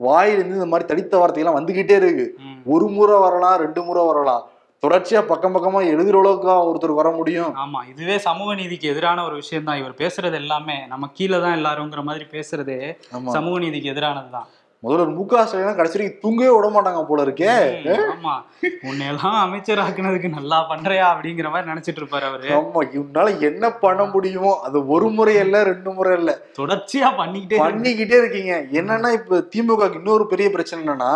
வாயிலிருந்து 0.07 0.59
இந்த 0.59 0.71
மாதிரி 0.71 0.87
தடித்த 0.89 1.13
வார்த்தைகள்லாம் 1.21 1.59
வந்துகிட்டே 1.59 1.95
இருக்கு. 2.01 2.25
ஒரு 2.73 2.87
முறை 2.95 3.17
வரலாம் 3.25 3.61
ரெண்டு 3.63 3.81
முறை 3.87 4.03
வரலாம். 4.09 4.43
தொடர்ச்சியா 4.83 5.19
பக்கம் 5.27 5.53
பக்கமா 5.55 5.81
எழுதுற 5.91 6.15
அளவுக்கா 6.21 6.53
ஒருத்தர் 6.69 6.99
வர 6.99 7.09
முடியும். 7.19 7.51
ஆமா 7.63 7.79
இதுவே 7.91 8.15
சமூக 8.25 8.55
நீதிக்கு 8.61 8.87
எதிரான 8.93 9.23
ஒரு 9.27 9.35
விஷயம் 9.41 9.67
தான் 9.67 9.79
இவர் 9.81 9.99
பேசுறது 10.01 10.37
எல்லாமே 10.41 10.75
நம்ம 10.91 11.09
கீழே 11.17 11.37
தான் 11.45 11.55
எல்லாருங்கிற 11.59 12.03
மாதிரி 12.09 12.25
பேசுறதே 12.35 12.79
சமூக 13.37 13.55
நீதிக்கு 13.65 13.91
எதிரானதுதான். 13.93 14.49
முதல்ல 14.83 15.03
மு 15.17 15.23
க 15.25 15.41
ஸ்டாலின் 15.45 15.77
கடைசி 15.77 15.95
வரைக்கும் 15.95 16.21
தூங்கவே 16.23 16.49
விட 16.53 16.67
மாட்டாங்க 16.69 17.01
போல 17.09 17.23
இருக்கே. 17.25 17.51
ஆமா. 18.13 18.33
உன்னையெல்லாம் 18.89 19.37
அமைச்சர் 19.43 19.81
ஆக்குனதுக்கு 19.83 20.29
நல்லா 20.35 20.57
பண்றியா 20.71 21.05
அப்படிங்கிற 21.11 21.49
மாதிரி 21.53 21.71
நினைச்சிட்டு 21.71 22.01
இருப்பாரு 22.01 22.25
அவரு. 22.29 22.49
ஆமா 22.57 22.81
இவனால 22.97 23.27
என்ன 23.49 23.71
பண்ண 23.83 24.03
முடியுமோ 24.13 24.53
அது 24.67 24.79
ஒரு 24.95 25.09
முறை 25.17 25.35
இல்ல 25.45 25.63
ரெண்டு 25.71 25.91
முறை 25.91 26.13
இல்ல 26.19 26.31
தொடர்ச்சியா 26.59 27.09
பண்ணிக்கிட்டே. 27.21 27.61
பண்ணிக்கிட்டே 27.63 28.17
இருக்கீங்க. 28.21 28.53
என்னன்னா 28.79 29.11
இப்ப 29.19 29.41
திமுக 29.55 29.89
இன்னொரு 29.99 30.27
பெரிய 30.27 30.49
பிரச்சனை 30.49 30.81
என்னன்னா 30.83 31.11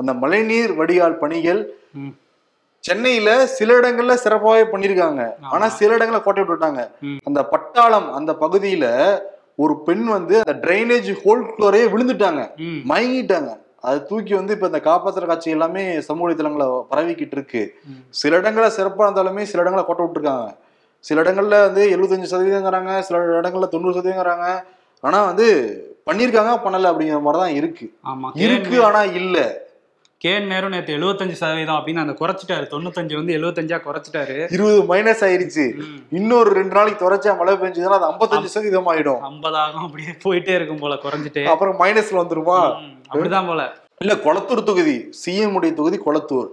அந்த 0.00 0.12
மழைநீர் 0.22 0.74
வடிகால் 0.80 1.20
பணிகள் 1.24 1.62
சென்னையில 2.84 3.30
சில 3.56 3.70
இடங்கள்ல 3.80 4.14
சிறப்பாகவே 4.24 4.64
பண்ணிருக்காங்க. 4.72 5.22
ஆனா 5.54 5.66
சில 5.78 5.96
இடங்கள்ல 5.96 6.20
கோட்டை 6.22 6.42
விட்டுட்டாங்க. 6.42 6.82
அந்த 7.28 7.40
பட்டாளம் 7.52 8.08
அந்த 8.18 8.32
பகுதியில 8.42 8.86
ஒரு 9.58 9.74
பெண் 9.86 10.04
வந்து 10.16 10.34
அந்த 10.42 10.54
டிரைனேஜ் 10.64 11.08
ஹோல்குள்ளரே 11.22 11.82
விழுந்துட்டாங்க. 11.92 12.42
மயங்கிட்டாங்க. 12.90 13.50
அது 13.88 13.98
தூக்கி 14.06 14.32
வந்து 14.34 14.54
இப்ப 14.56 14.66
இந்த 14.66 14.80
காப்பாத்துற 14.86 15.26
காட்சி 15.26 15.54
எல்லாமே 15.56 15.82
சமூக 16.06 16.24
வலைதளங்களை 16.26 16.66
பரவிக்கிட்டு 16.92 17.36
இருக்கு. 17.38 17.62
சில 18.20 18.40
இடங்கள்ல 18.40 18.70
சிறப்பா 18.78 19.04
இருந்தாலுமே 19.06 19.42
சில 19.50 19.62
இடங்களை 19.64 19.84
கோட்டை 19.84 20.04
விட்டுருக்காங்க. 20.04 20.48
சில 21.04 21.22
இடங்கள்ல 21.22 21.58
வந்து 21.66 21.82
எழுபத்தஞ்சு 21.94 22.30
சதவீதங்கிறாங்க 22.32 22.92
சில 23.08 23.18
இடங்கள்ல 23.40 23.68
தொண்ணூறு 23.74 23.96
சதவீதங்கிறாங்க 23.96 24.46
ஆனா 25.04 25.18
வந்து 25.30 25.46
பண்ணிருக்காங்க 26.08 26.52
பண்ணல 26.64 26.90
அப்படிங்கிற 26.90 27.20
மாதிரி 27.26 27.40
தான் 27.44 27.56
இருக்கு 27.60 27.86
இருக்கு 28.46 28.76
ஆனா 28.88 29.00
இல்ல. 29.20 29.36
கே 30.18 30.34
என் 30.34 30.46
நேரு 30.46 30.68
நேத்து 30.68 30.96
எழுபத்தஞ்சு 30.96 31.30
சதவீதம் 31.30 31.74
அப்படின்னு 31.74 31.96
அந்த 31.96 32.12
குறைச்சிட்டாரு. 32.12 32.66
தொண்ணூத்தஞ்சு 32.70 33.14
வந்து 33.14 33.36
எழுபத்தஞ்சா 33.36 33.78
குறைச்சிட்டாரு. 33.78 34.52
இருபது 34.52 34.82
மைனஸ் 34.94 35.24
ஆயிருச்சு. 35.24 35.80
இன்னொரு 36.10 36.50
ரெண்டு 36.50 36.74
நாளைக்கு 36.74 37.10
தொடர்ச்சியா 37.10 37.36
மழை 37.36 37.54
பெஞ்சதுன்னா 37.54 37.98
அது 37.98 38.06
ஐம்பத்தஞ்சு 38.10 38.44
சதவீதம் 38.44 38.86
ஆயிடும் 38.86 39.20
ஐம்பதாகும் 39.30 39.86
அப்படியே 39.86 40.08
போயிட்டே 40.08 40.54
இருக்கும் 40.54 40.78
போல 40.78 40.94
குறைஞ்சிட்டே. 40.94 41.44
அப்புறம் 41.44 41.80
மைனஸ்ல 41.80 42.22
வந்துருமா? 42.22 42.58
அப்படிதான் 43.14 43.46
போல. 43.46 43.76
இல்ல 44.02 44.14
கொளத்தூர் 44.24 44.60
தொகுதி 44.66 44.94
சிஎம் 45.20 45.54
உடைய 45.58 45.72
தொகுதி 45.78 45.96
கொளத்தூர். 46.04 46.48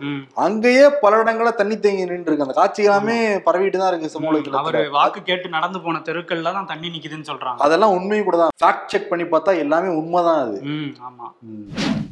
அங்கேயே 0.46 0.86
பல 1.02 1.20
இடங்கள்ல 1.24 1.52
தண்ணி 1.60 1.76
தேங்கி 1.84 2.06
நின்று 2.12 2.30
இருக்கு 2.30 2.46
அந்த 2.46 2.56
காட்சி 2.60 2.86
எல்லாமே 2.86 3.18
பரவிட்டு 3.48 3.82
தான் 3.82 3.92
இருக்கு 3.92 4.14
சமூக 4.14 4.60
அவரு. 4.62 4.82
வாக்கு 4.96 5.20
கேட்டு 5.28 5.48
நடந்து 5.56 5.80
போன 5.84 6.02
தெருக்கள்ல 6.08 6.54
தான் 6.58 6.70
தண்ணி 6.72 6.88
நிக்குதுன்னு 6.96 7.30
சொல்றாங்க. 7.32 7.60
அதெல்லாம் 7.66 7.94
உண்மையும் 7.98 8.28
கூட 8.30 8.38
தான். 8.42 8.54
ஃபேக்ட் 8.64 8.90
செக் 8.94 9.12
பண்ணி 9.12 9.28
பார்த்தா 9.34 9.54
எல்லாமே 9.66 9.92
உண்மைதான் 10.00 10.42
அது. 10.46 10.58
ம் 10.72 10.90
ஆமா. 11.10 11.28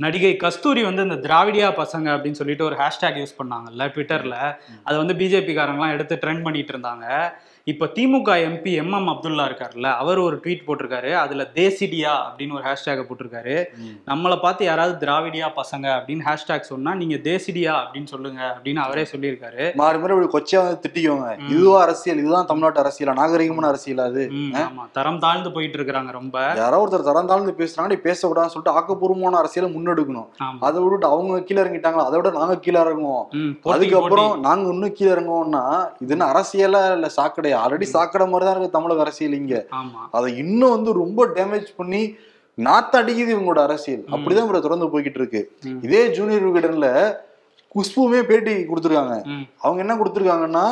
நடிகை 0.05 0.33
கஸ்தூரி 0.43 0.83
வந்து 0.89 1.05
இந்த 1.07 1.17
திராவிடியா 1.25 1.69
பசங்க 1.81 2.07
அப்படின்னு 2.15 2.41
சொல்லிட்டு 2.41 2.67
ஒரு 2.69 2.77
ஹேஷ்டேக் 2.81 3.19
யூஸ் 3.21 3.39
பண்ணாங்கல்ல 3.39 3.87
ட்விட்டர்ல 3.95 4.37
அதை 4.85 4.95
வந்து 5.01 5.17
பிஜேபி 5.23 5.55
காரங்களாம் 5.59 5.95
எடுத்து 5.97 6.21
ட்ரெண்ட் 6.23 6.45
பண்ணிட்டு 6.47 6.73
இருந்தாங்க. 6.75 7.07
இப்போ 7.67 7.85
DMK 7.85 8.31
MP 8.45 8.71
M 8.73 8.91
M 8.91 9.07
Abdullah 9.07 9.43
இருக்காருல்ல 9.49 9.93
அவர் 9.93 10.17
ஒரு 10.17 10.39
ட்வீட் 10.43 10.63
போட்டிருக்காரு. 10.67 11.13
அதுல 11.13 11.51
தேசிடியா 11.53 12.13
அப்படின்னு 12.23 12.53
ஒரு 12.53 12.63
ஹேஷ்டேக் 12.63 13.05
போட்டிருக்காரு. 13.09 13.53
நம்மளை 14.07 14.39
பார்த்து 14.41 14.65
யாராவது 14.65 15.05
திராவிடியா 15.05 15.47
பசங்க 15.55 15.85
அப்படின்னு 15.97 16.23
ஹேஷ்டேக் 16.25 16.59
சொன்னா 16.59 16.93
நீங்க 16.93 17.15
தேசிடியா 17.15 17.73
அப்படின்னு 17.75 18.03
சொல்லுங்க 18.05 18.55
அப்படின்னு 18.55 18.75
அவரே 18.75 19.03
சொல்லியிருக்காரு. 19.03 19.75
மாறி 19.75 19.97
மாறி 19.97 20.13
இப்படி 20.15 20.31
கொச்சையா 20.33 20.57
வந்து 20.57 20.81
திட்டிக்குவாங்க. 20.85 21.37
ம். 21.37 21.49
இதுவா 21.49 21.81
அரசியல் 21.81 22.17
இதுதான் 22.17 22.45
தமிழ்நாட்டு 22.45 22.81
அரசியலா 22.81 23.15
நாகரிகமான 23.21 23.65
அரசியல் 23.65 23.97
அது. 23.97 24.25
ஆமா. 24.63 24.85
தரம் 24.91 25.19
தாழ்ந்து 25.19 25.51
போயிட்டு 25.51 25.77
இருக்கிறாங்க 25.77 26.11
ரொம்ப. 26.11 26.37
யாரோ 26.55 26.81
ஒருத்தர் 26.83 27.07
தரந்தாழ்ந்து 27.11 27.55
பேசுறாங்க 27.61 27.87
நீ 27.87 27.99
பேசக்கூடாதுன்னு 28.03 28.55
சொல்லிட்டு 28.55 28.75
ஆக்கப்பூர்வமான 28.75 29.35
அரசியலை 29.35 29.75
முன்னெடுக்கணும். 29.75 30.27
அதை 30.59 30.81
விட்டுட்டு 30.81 31.07
அவங்க 31.07 31.41
கீழே 31.43 31.61
இறங்கிட்டாங்களா? 31.61 32.05
அதை 32.05 32.19
விட 32.19 32.31
நாங்க 32.37 32.59
கீழே 32.59 32.79
இறங்குவோம். 32.79 33.25
அதுக்கப்புறம். 33.71 34.39
நாங்க 34.39 34.69
இன்னும் 34.69 34.93
கீழே 34.93 35.11
இறங்குவோம்னா 35.11 35.65
இது 35.99 36.11
என்ன 36.11 36.31
அரசியலா 36.33 36.93
இல்ல 36.93 37.09
சாக்கடை 37.09 37.51
ஆல்ரெடி 37.61 37.87
சாக்கடை 37.95 38.25
மாதிரி 38.31 38.45
தான் 38.47 38.55
இருக்கு 38.55 38.75
தமிழக 38.77 39.03
அரசியல் 39.05 39.37
இங்க. 39.41 39.55
அதை 40.17 40.29
இன்னும் 40.43 40.75
வந்து 40.75 40.93
ரொம்ப 41.01 41.25
டேமேஜ் 41.37 41.69
பண்ணி 41.81 42.01
நாத்த 42.57 42.93
அடிக்குது 43.01 43.33
இவங்களோட 43.35 43.61
அரசியல். 43.67 44.01
அப்படிதான் 44.13 44.47
இவரை 44.47 44.61
தொடர்ந்து 44.61 44.89
போய்கிட்டு 44.93 45.19
இருக்கு. 45.21 45.41
இதே 45.85 46.01
ஜூனியர் 46.17 46.47
விகடன்ல 46.47 46.89
குஷ்புமே 47.75 48.19
பேட்டி 48.29 48.55
கொடுத்துருக்காங்க. 48.71 49.15
அவங்க 49.65 49.79
என்ன 49.85 49.93
கொடுத்துருக்காங்கன்னா 49.99 50.65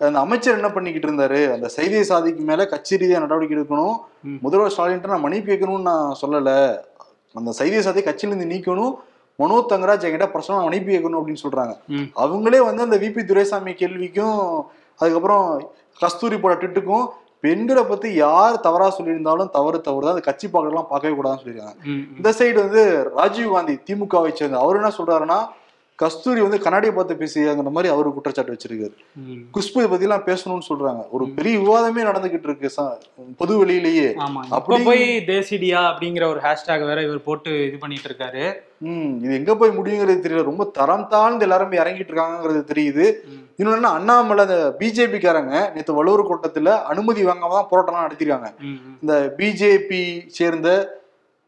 அந்த 0.00 0.18
அமைச்சர் 0.24 0.58
என்ன 0.58 0.68
பண்ணிக்கிட்டு 0.74 1.08
இருந்தாரு? 1.08 1.40
அந்த 1.54 1.66
செய்தியை 1.74 2.04
சாதிக்கு 2.10 2.42
மேல 2.50 2.64
கட்சி 2.72 3.00
ரீதியா 3.00 3.18
நடவடிக்கை 3.24 3.56
எடுக்கணும். 3.56 3.96
முதல்வர் 4.44 4.72
ஸ்டாலின் 4.74 5.12
நான் 5.12 5.24
மன்னிப்பு 5.24 5.48
கேட்கணும்னு 5.50 5.88
நான் 5.90 6.16
சொல்லல. 6.22 6.50
அந்த 7.34 7.50
செய்தியை 7.58 7.82
சாதி 7.86 8.02
கட்சியில 8.06 8.32
இருந்து 8.32 8.52
நீக்கணும். 8.54 8.94
மனோ 9.38 9.58
தங்கராஜ் 9.72 10.06
என்கிட்ட 10.06 10.28
பர்சனலா 10.32 10.64
மன்னிப்பு 10.66 10.90
கேட்கணும் 10.94 11.18
அப்படின்னு 11.20 11.42
சொல்றாங்க. 11.44 11.74
அவங்களே 12.24 12.60
வந்து 12.68 12.82
அந்த 12.86 12.96
விபி 13.04 13.22
துரைசாமி 13.28 13.72
கேள்விக்கும் 13.82 14.40
அதுக்கப்புறம் 15.00 15.44
கஸ்தூரி 16.00 16.36
போட 16.42 16.54
ட்விட்டுக்கும் 16.60 17.06
பெண்களை 17.44 17.82
பத்தி 17.90 18.08
யார் 18.24 18.56
தவறா 18.66 18.86
சொல்லியிருந்தாலும் 18.96 19.50
தவறு 19.56 19.78
தவறு 19.86 20.04
தான். 20.06 20.14
அந்த 20.16 20.24
கட்சி 20.26 20.46
பார்க்கலாம் 20.54 20.88
பார்க்கவே 20.90 21.12
கூடாதுன்னு 21.18 21.42
சொல்லியிருக்காங்க. 21.42 21.76
இந்த 22.18 22.28
சைடு 22.38 22.58
வந்து 22.64 22.82
ராஜீவ் 23.18 23.54
காந்தி 23.54 23.74
திமுகவை 23.88 24.32
சேர்ந்த 24.40 24.58
அவர் 24.64 24.78
என்ன 24.80 24.90
சொல்றாருன்னா 24.98 25.38
கஸ்தூரி 26.00 26.40
வந்து 26.40 26.60
கண்ணாடியை 26.60 26.94
பார்த்து 26.94 27.14
பேசியாங்கிற 27.14 27.70
மாதிரி 27.70 27.92
அவரு 27.92 28.14
குற்றச்சாட்டு 28.14 28.52
வச்சிருக்காரு. 28.52 28.92
குஷ்பு 29.54 29.88
பத்தி 29.88 30.00
எல்லாம் 30.00 30.24
பேசணும்னு 30.24 30.60
சொல்றாங்க. 30.68 31.04
ஒரு 31.10 31.28
பெரிய 31.28 31.58
விவாதமே 31.58 31.98
நடந்துகிட்டு 31.98 32.42
இருக்கு 32.42 32.72
பொது 33.36 33.66
வெளியிலேயே. 33.66 34.14
அப்படி- 34.50 34.84
போய் 34.84 35.16
தேசிடியா 35.16 35.80
அப்படிங்கிற 35.80 36.24
ஒரு 36.24 36.40
ஹேஷ்டேக் 36.40 36.86
வேற 36.86 37.02
இவர் 37.02 37.22
போட்டு 37.22 37.66
இது 37.66 37.78
பண்ணிட்டு 37.78 38.08
இருக்காரு. 38.08 38.52
ம் 38.78 39.22
இது 39.22 39.34
எங்க 39.34 39.56
போய் 39.56 39.70
முடியுங்கிறது 39.70 40.26
தெரியல. 40.26 40.42
ரொம்ப 40.42 40.64
தரம் 40.64 41.06
தாழ்ந்து 41.08 41.42
எல்லாரும் 41.42 41.72
இறங்கிட்டு 41.72 42.10
இருக்காங்கிறது 42.10 42.64
தெரியுது. 42.74 43.12
இன்னொன்னு 43.58 43.80
அண்ணாமலை 43.80 44.44
அந்த 44.44 44.76
பிஜேபி 44.78 45.18
காரங்க 45.18 45.72
நேற்று 45.72 45.94
வள்ளுவர் 45.94 46.26
கூட்டத்துல 46.26 46.68
அனுமதி 46.82 47.24
வாங்காம 47.24 47.50
தான் 47.50 47.66
போராட்டம்லாம் 47.70 48.10
நடத்திருக்காங்க. 48.10 48.52
இந்த 49.02 49.34
பிஜேபி 49.36 50.26
சேர்ந்த 50.26 50.99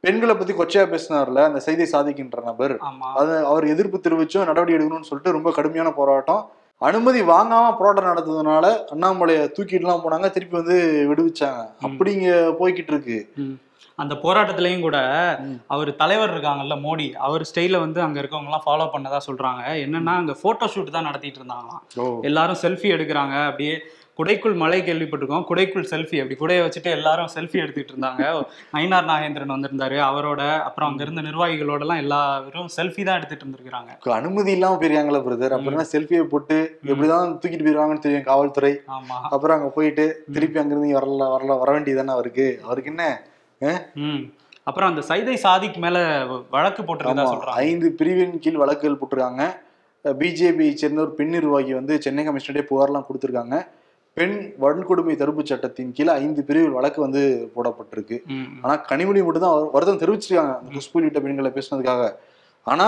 பெண்களை 0.05 0.35
பத்தி 0.35 0.53
கொச்சையா 0.53 0.85
பேசினார்ல 0.93 1.43
அந்த 1.45 1.59
செய்தி 1.61 1.85
சாதிக்கின்ற 1.85 2.39
நபர். 2.45 2.73
ஆமா. 2.89 3.09
அது 3.13 3.47
அவர் 3.47 3.65
எதிர்ப்பு 3.67 3.99
தெரிவிச்சும் 3.99 4.47
நடவடிக்கை 4.47 4.77
எடுக்கணும்னு 4.79 5.09
சொல்லிட்டு 5.09 5.33
ரொம்ப 5.33 5.51
கடுமையான 5.51 5.91
போராட்டம். 5.91 6.41
அனுமதி 6.83 7.21
வாங்காம 7.23 7.67
போராட்டம் 7.77 8.09
நடத்ததுனால 8.11 8.65
அண்ணாமலையை 8.95 9.45
தூக்கிட்டுலாம் 9.57 10.03
போனாங்க 10.05 10.31
திருப்பி 10.31 10.57
வந்து 10.57 10.79
விடுவிச்சாங்க. 11.11 11.61
அப்படிங்க 11.83 12.31
போய்கிட்டு 12.61 12.93
இருக்கு. 12.95 13.19
அந்த 13.99 14.15
போராட்டத்திலயும் 14.15 14.81
கூட. 14.81 14.99
அவர் 15.67 15.91
தலைவர் 15.97 16.33
இருக்காங்கல்ல 16.35 16.77
மோடி 16.87 17.09
அவர் 17.27 17.43
ஸ்டைல 17.51 17.79
வந்து 17.79 18.01
அங்க 18.03 18.21
இருக்கவங்க 18.21 18.51
எல்லாம் 18.51 18.67
ஃபாலோ 18.67 18.87
பண்ணதா 18.95 19.19
சொல்றாங்க. 19.29 19.63
என்னன்னா 19.87 20.15
அங்க 20.21 20.35
போட்டோ 20.43 20.67
ஷூட் 20.67 20.95
தான் 20.97 21.09
நடத்திட்டு 21.11 21.41
இருந்தாங்களாம். 21.41 21.83
எல்லாரும் 22.23 22.63
செல்ஃபி 22.63 22.91
எடுக்கிறாங்க 22.97 23.37
அப்படியே 23.47 23.75
குடைக்குள் 24.19 24.55
மலை 24.55 24.81
கேள்விப்பட்டிருக்கோம். 24.81 25.45
குடைக்குள் 25.51 25.87
செல்ஃபி 25.91 26.17
அப்படி 26.23 26.37
குடையை 26.41 26.63
வச்சுட்டு 26.65 26.91
எல்லாரும் 26.91 27.29
செல்ஃபி 27.35 27.59
எடுத்துட்டு 27.65 27.93
இருந்தாங்க. 27.93 28.23
நயினார் 28.73 29.07
நாகேந்திரன் 29.11 29.55
வந்திருந்தாரு. 29.55 29.97
அவரோட 30.09 30.61
அப்புறம் 30.61 30.91
அங்க 30.91 31.03
இருந்த 31.03 31.21
நிர்வாகிகளோட 31.21 31.81
எல்லாம் 31.81 31.97
எல்லாரும் 31.97 32.69
செல்ஃபி 32.77 33.05
தான் 33.05 33.17
எடுத்துட்டு 33.17 33.47
இருந்திருக்காங்க 33.47 34.13
அனுமதி 34.19 34.53
இல்லாம 34.53 34.77
போயிருக்காங்களா 34.81 35.23
பிரதர் 35.29 35.57
அப்புறம் 35.59 35.85
செல்ஃபியை 35.93 36.25
போட்டு 36.25 36.79
எப்படிதான் 36.85 37.33
தூக்கிட்டு 37.41 37.67
போயிருவாங்கன்னு 37.67 37.99
தெரியும் 37.99 38.23
காவல்துறை. 38.23 38.73
ஆமா. 38.89 39.19
அப்புறம் 39.31 39.59
அங்க 39.59 39.69
போயிட்டு 39.69 40.25
திருப்பி 40.33 40.59
அங்கிருந்து 40.59 41.01
வரல 41.01 41.33
வரல 41.35 41.59
வர 41.59 41.81
வேண்டியதானே 41.81 42.15
அவருக்கு? 42.19 42.61
அவருக்கு 42.65 42.91
என்ன? 42.91 43.23
ம். 43.95 44.23
அப்புறம் 44.63 44.89
அந்த 44.89 45.03
சைதை 45.09 45.35
சாதிக்கு 45.35 45.81
மேல 45.81 45.99
வழக்கு 46.51 46.83
சொல்றாங்க. 46.83 47.45
ஐந்து 47.65 47.93
பிரிவின் 47.93 48.39
கீழ் 48.39 48.55
வழக்குகள் 48.55 49.01
போட்டிருக்காங்க. 49.01 49.45
பிஜேபி 50.05 50.75
சேர்ந்த 50.75 51.01
ஒரு 51.01 51.11
பெண் 51.11 51.29
நிர்வாகி 51.29 51.73
வந்து 51.75 52.03
சென்னை 52.03 52.29
கமிஷனரே 52.29 52.63
புகார்லாம் 52.71 53.07
கொடுத்திருக்காங்க. 53.09 53.57
பெண் 54.17 54.37
வன்கொடுமை 54.63 55.15
தடுப்பு 55.21 55.43
சட்டத்தின் 55.51 55.93
கீழே 55.97 56.13
ஐந்து 56.23 56.41
பிரிவில் 56.49 56.77
வழக்கு 56.79 57.01
வந்து 57.05 57.23
போடப்பட்டிருக்கு. 57.55 58.17
ஆனா 58.65 58.75
கனிமொழி 58.91 59.21
மட்டும் 59.27 59.45
தான் 59.47 59.57
வருத்தம் 59.75 60.03
தெரிவிச்சிருக்காங்க. 60.03 60.55
குஷ்பு 60.75 60.97
உள்ளிட்ட 60.99 61.21
பெண்களை 61.27 61.51
பேசுனதுக்காக. 61.57 62.05
ஆனா 62.73 62.87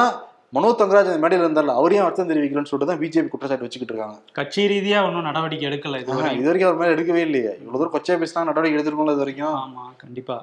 மனோ 0.56 0.68
தங்கராஜ் 0.80 1.08
அந்த 1.10 1.20
மேடையில 1.22 1.46
இருந்தால 1.46 1.74
அவரையும் 1.78 2.04
வருத்தம் 2.06 2.28
தெரிவிக்கலன்னு 2.30 2.70
சொல்லிட்டு 2.70 2.90
தான் 2.90 3.00
பிஜேபி 3.02 3.28
குற்றச்சாட்டு 3.30 3.66
வச்சுக்கிட்டு 3.66 3.94
இருக்காங்க. 3.94 4.18
கட்சி 4.38 4.62
ரீதியா 4.72 4.98
ஒன்றும் 5.06 5.26
நடவடிக்கை 5.28 5.66
எடுக்கல 5.70 6.00
இது 6.02 6.48
வரைக்கும் 6.48 6.68
அவர் 6.70 6.80
மேல 6.82 6.94
எடுக்கவே 6.96 7.22
இல்லையே. 7.28 7.52
இவ்வளவு 7.62 7.80
தூரம் 7.80 7.94
கொச்சையா 7.94 8.18
பேசினா 8.22 8.46
நடவடிக்கை 8.50 8.76
எடுத்திருக்கோம்ல 8.78 9.14
இது 9.16 9.24
வரைக்கும். 9.24 9.56
ஆமா 9.64 9.84
கண்டிப்பா. 10.02 10.36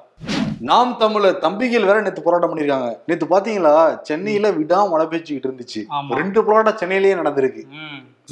நாம் 0.70 0.92
தமிழர் 1.02 1.42
தம்பிகள் 1.44 1.88
வேற 1.90 2.00
நேத்து 2.06 2.26
போராட்டம் 2.26 2.52
பண்ணிருக்காங்க. 2.52 2.90
நேத்து 3.10 3.28
பாத்தீங்களா? 3.34 3.74
சென்னையில 4.10 4.50
விடாம 4.58 4.90
மழை 4.94 5.06
பெய்ஞ்சுக்கிட்டு 5.12 5.50
இருந்துச்சு. 5.50 5.82
ரெண்டு 6.20 6.42
போராட்டம் 6.48 6.80
சென்னையிலேயே 6.82 7.14
நடந்திருக்கு. 7.20 7.64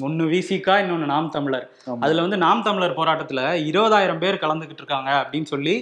ஒண்ணு 0.00 0.24
விசிகா 0.34 0.74
இன்னொன்னு 0.82 1.06
நாம் 1.06 1.30
தமிழர். 1.30 1.66
அதுல 2.00 2.20
வந்து 2.20 2.36
நாம் 2.36 2.62
தமிழர் 2.62 2.96
போராட்டத்துல 2.96 3.40
இருபதாயிரம் 3.70 4.18
பேர் 4.18 4.42
கலந்துகிட்டு 4.44 4.82
இருக்காங்க 4.82 5.10
அப்படின்னு 5.20 5.44
சொல்லி 5.44 5.74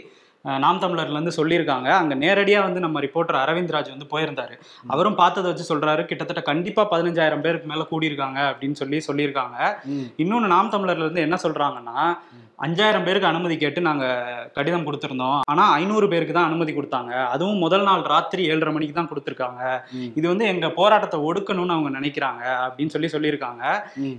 நாம் 0.59 0.81
தமிழர்ல 0.81 1.19
இருந்து 1.19 1.37
சொல்லியிருக்காங்க. 1.37 1.89
அங்க 1.91 2.15
நேரடியா 2.15 2.63
வந்து 2.63 2.81
நம்ம 2.81 3.01
ரிப்போர்ட்டர் 3.01 3.43
அரவிந்த்ராஜ் 3.45 3.95
வந்து 3.95 4.11
போயிருந்தாரு. 4.11 4.55
அவரும் 4.87 5.15
பார்த்ததை 5.15 5.53
வச்சு 5.53 5.77
சொல்றாரு 5.77 6.05
கிட்டத்தட்ட 6.05 6.43
கண்டிப்பா 6.43 6.89
பதினஞ்சாயிரம் 6.91 7.41
பேருக்கு 7.41 7.67
மேல 7.67 7.87
கூடியிருக்காங்க 7.91 8.39
அப்படின்னு 8.51 8.73
சொல்லி 8.73 9.01
சொல்லியிருக்காங்க. 9.07 9.57
ம். 9.85 10.07
இன்னொன்னு 10.19 10.47
நாம் 10.47 10.71
தமிழர்ல 10.71 11.07
இருந்து 11.07 11.21
என்ன 11.21 11.39
சொல்றாங்கன்னா 11.43 12.15
அஞ்சாயிரம் 12.59 13.05
பேருக்கு 13.05 13.29
அனுமதி 13.29 13.57
கேட்டு 13.57 13.81
நாங்க 13.81 14.05
கடிதம் 14.53 14.87
கொடுத்திருந்தோம். 14.87 15.41
ஆனா 15.45 15.71
ஐநூறு 15.73 16.09
பேருக்கு 16.09 16.35
தான் 16.35 16.45
அனுமதி 16.45 16.73
கொடுத்தாங்க. 16.73 17.27
அதுவும் 17.27 17.59
முதல் 17.59 17.83
நாள் 17.83 18.03
ராத்திரி 18.03 18.45
ஏழரை 18.47 18.73
மணிக்கு 18.73 18.95
தான் 18.95 19.11
கொடுத்திருக்காங்க. 19.11 19.83
இது 20.15 20.29
வந்து 20.29 20.47
எங்க 20.47 20.71
போராட்டத்தை 20.71 21.21
ஒடுக்கணும்னு 21.21 21.75
அவங்க 21.77 22.01
நினைக்கிறாங்க 22.01 22.43
அப்படின்னு 22.65 22.87
சொல்லி 22.87 23.07
சொல்லியிருக்காங்க. 23.07 23.63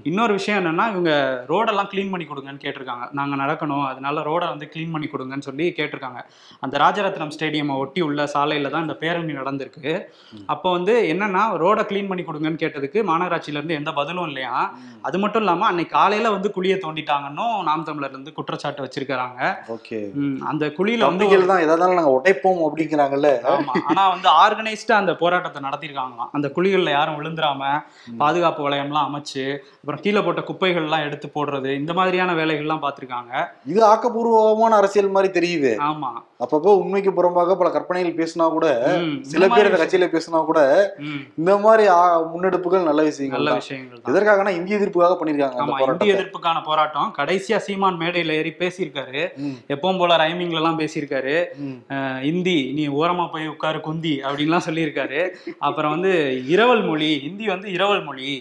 இன்னொரு 0.03 0.33
விஷயம் 0.33 0.65
என்னன்னா 0.65 0.89
இவங்க 0.89 1.11
ரோடெல்லாம் 1.49 1.89
க்ளீன் 1.93 2.09
பண்ணி 2.09 2.27
கொடுங்கன்னு 2.27 2.63
கேட்டிருக்காங்க. 2.63 3.11
நாங்க 3.11 3.35
நடக்கணும். 3.35 3.85
அதனால 3.87 4.21
ரோடை 4.21 4.47
வந்து 4.47 4.71
க்ளீன் 4.75 4.91
பண்ணி 4.91 5.07
கொடுங்கன்னு 5.07 5.39
சொல்லி 5.39 5.73
கேட்டிருக்காங்க. 5.77 6.18
அந்த 6.63 6.75
ராஜரத்னம் 6.77 7.33
ஸ்டேடியம் 7.35 7.73
ஒட்டி 7.77 8.01
உள்ள 8.01 8.21
சாலையில 8.33 8.71
தான் 8.71 8.85
இந்த 8.85 8.95
பேரணி 9.01 9.33
நடந்திருக்கு. 9.33 9.93
அப்போ 10.53 10.67
வந்து 10.71 10.93
என்னன்னா 11.11 11.43
ரோடை 11.61 11.83
க்ளீன் 11.89 12.09
பண்ணி 12.09 12.23
கொடுங்கன்னு 12.23 12.61
கேட்டதுக்கு 12.63 12.99
மாநகராட்சியில 13.09 13.59
இருந்து 13.59 13.77
எந்த 13.79 13.91
பதிலும் 13.99 14.27
இல்லையா? 14.29 14.55
அது 15.07 15.17
மட்டும் 15.19 15.43
இல்லாம 15.43 15.67
அன்னைக்கு 15.69 15.95
காலையில 15.95 16.31
வந்து 16.33 16.49
குழியை 16.55 16.77
தோண்டிட்டாங்கன்னும் 16.79 17.55
நாம் 17.69 17.85
தமிழர்ல 17.87 18.15
இருந்து 18.15 18.35
குற்றச்சாட்டு 18.37 18.85
ஓகே. 19.75 19.99
ம், 20.21 20.37
அந்த 20.49 20.65
குழியில 20.77 21.03
வந்து 21.05 21.25
தான் 21.49 21.63
எதாவது 21.65 21.81
நாங்க 21.93 22.13
உடைப்போம் 22.17 22.61
அப்படிங்கிறாங்கல்ல? 22.67 23.29
ஆனா 23.89 24.03
வந்து 24.13 24.29
ஆர்கனைஸ்டா 24.43 24.95
அந்த 25.01 25.13
போராட்டத்தை 25.21 25.61
நடத்திருக்காங்களாம் 25.65 26.31
அந்த 26.37 26.47
குழிகள்ல 26.55 26.91
யாரும் 26.93 27.17
விழுந்துராம 27.19 27.63
பாதுகாப்பு 28.21 28.61
வளையம்லாம் 28.65 29.07
அமைச்சு 29.09 29.45
அப்புறம் 29.73 30.03
கீழே 30.03 30.21
போட்ட 30.21 30.41
குப்பைகள் 30.49 30.85
எல்லாம் 30.87 31.05
எடுத்து 31.07 31.27
போடுறது 31.29 31.71
இந்த 31.79 31.91
மாதிரியான 31.93 32.33
வேலைகள்லாம் 32.39 32.83
பார்த்திருக்காங்க. 32.83 33.31
இது 33.71 33.79
ஆக்கப்பூர்வமான 33.91 34.77
அரசியல் 34.79 35.15
மாதிரி 35.15 35.29
தெரியுது. 35.37 35.71
ஆமா. 35.99 36.09
அப்பப்போ 36.43 36.71
உண்மைக்கு 36.81 37.11
புறம்பாக 37.15 37.55
பல 37.59 37.69
கற்பனைகள் 37.73 38.17
பேசினா 38.19 38.45
கூட 38.55 38.67
சில 39.31 39.39
இந்த 39.39 39.55
பேர் 39.55 39.67
இந்த 39.69 39.79
கட்சியில 39.81 40.05
பேசினா 40.13 40.39
கூட 40.49 40.59
இந்த 41.39 41.51
மாதிரி 41.63 41.85
முன்னெடுப்புகள் 42.31 42.85
நல்ல 42.89 43.01
விஷயங்கள் 43.07 43.39
நல்ல. 43.39 43.55
விஷயங்கள் 43.61 43.99
எதற்காகனா 44.11 44.51
இந்திய 44.59 44.77
எதிர்ப்புக்காக 44.79 45.15
பண்ணிருக்காங்க 45.21 45.57
இந்திய 45.87 46.15
எதிர்ப்புக்கான 46.15 46.61
போராட்டம். 46.67 47.09
கடைசியா 47.17 47.57
சீமான் 47.65 47.99
மேடையில 48.03 48.37
ஏறி 48.41 48.53
பேசியிருக்காரு. 48.61 49.23
எப்பவும் 49.73 49.99
போல 50.01 50.17
ரைமிங்ல 50.23 50.61
எல்லாம் 50.61 50.79
பேசியிருக்காரு 50.81 51.35
இந்தி 52.31 52.57
நீ 52.77 52.85
ஓரமா 53.01 53.25
போய் 53.33 53.51
உட்காரு 53.53 53.81
குந்தி 53.89 54.13
அப்படின்லாம் 54.27 54.65
சொல்லியிருக்காரு. 54.67 55.21
அப்புறம் 55.69 55.93
வந்து 55.95 56.13
இரவல் 56.53 56.85
மொழி 56.89 57.11
ஹிந்தி 57.25 57.47
வந்து 57.53 57.67
இரவல் 57.77 58.05
மொழி. 58.07 58.31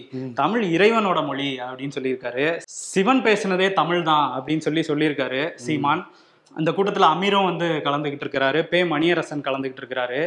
தமிழ் 0.41 0.65
இறைவனோட 0.77 1.19
மொழி 1.31 1.49
அப்படின்னு 1.67 1.97
சொல்லியிருக்காரு. 1.99 2.47
சிவன் 2.93 3.23
பேசுனதே 3.27 3.69
தமிழ் 3.81 4.07
தான் 4.11 4.27
அப்படின்னு 4.37 4.65
சொல்லி 4.69 4.83
சொல்லியிருக்காரு 4.91 5.43
சீமான். 5.65 6.03
அந்த 6.55 6.71
கூட்டத்துல 6.71 7.07
அமீரும் 7.13 7.45
வந்து 7.45 7.81
கலந்துகிட்டு 7.83 8.23
இருக்கிறாரு 8.25 8.61
பே 8.63 8.83
மணியரசன் 8.83 9.43
கலந்துகிட்டு 9.43 9.81
இருக்கிறாரு. 9.81 10.19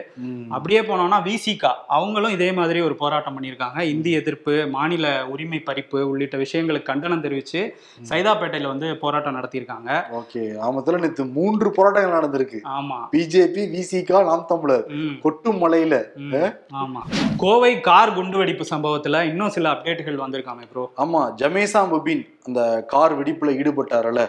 அப்படியே 0.49 0.81
போனோம்னா 0.81 1.19
விசிகா 1.23 1.73
அவங்களும் 1.89 2.31
இதே 2.31 2.53
மாதிரி 2.53 2.81
ஒரு 2.81 2.95
போராட்டம் 2.95 3.37
பண்ணியிருக்காங்க. 3.37 3.81
இந்தி 3.81 4.13
எதிர்ப்பு 4.13 4.69
மாநில 4.69 5.27
உரிமை 5.27 5.63
பறிப்பு 5.67 6.01
உள்ளிட்ட 6.03 6.37
விஷயங்களுக்கு 6.37 6.83
கண்டனம் 6.83 7.25
தெரிவிச்சு 7.25 7.61
சைதாப்பேட்டையில 8.09 8.67
வந்து 8.67 8.97
போராட்டம் 8.97 9.37
நடத்தியிருக்காங்க. 9.37 9.91
ஓகே. 10.13 10.43
ஆமத்துல 10.69 11.01
நேத்து 11.01 11.25
மூன்று 11.27 11.71
போராட்டங்கள் 11.71 12.17
நடந்திருக்கு. 12.19 12.61
ஆமா. 12.79 12.99
பிஜேபி 13.13 13.65
விசிகா 13.75 14.25
நாம் 14.25 14.47
தமிழர். 14.49 14.87
கொட்டும் 15.21 15.61
மலையில. 15.63 15.95
ம், 16.17 16.33
ஆமா. 16.75 17.03
கோவை 17.37 17.81
கார் 17.81 18.15
குண்டுவெடிப்பு 18.15 18.65
சம்பவத்துல 18.71 19.23
இன்னும் 19.25 19.51
சில 19.51 19.71
அப்டேட்டுகள் 19.71 20.23
வந்திருக்காமே 20.25 20.67
ப்ரோ 20.73 20.93
ஆமா. 20.97 21.35
ஜமேசா 21.39 21.83
முபின் 21.89 22.25
அந்த 22.45 22.85
கார் 22.87 23.19
வெடிப்புல 23.19 23.51
ஈடுபட்டாருல 23.59 24.23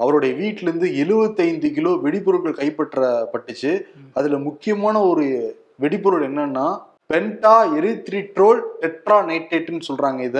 அவருடைய 0.00 0.32
வீட்டுல 0.38 0.68
இருந்து 0.68 0.88
75 0.98 1.70
கிலோ 1.74 1.90
வெடிபொருட்கள் 2.04 2.58
கைப்பற்றப்பட்டுச்சு. 2.58 3.72
அதுல 4.16 4.38
முக்கியமான 4.46 4.96
ஒரு 5.10 5.26
வெடிபொருள் 5.80 6.26
என்னன்னா 6.28 6.66
பென்டா 7.10 7.54
எரித்ரிட்ரோல் 7.78 8.60
டெட்ரா 8.82 9.18
நைட்ரேட்னு 9.28 9.88
சொல்றாங்க 9.88 10.20
இத. 10.24 10.38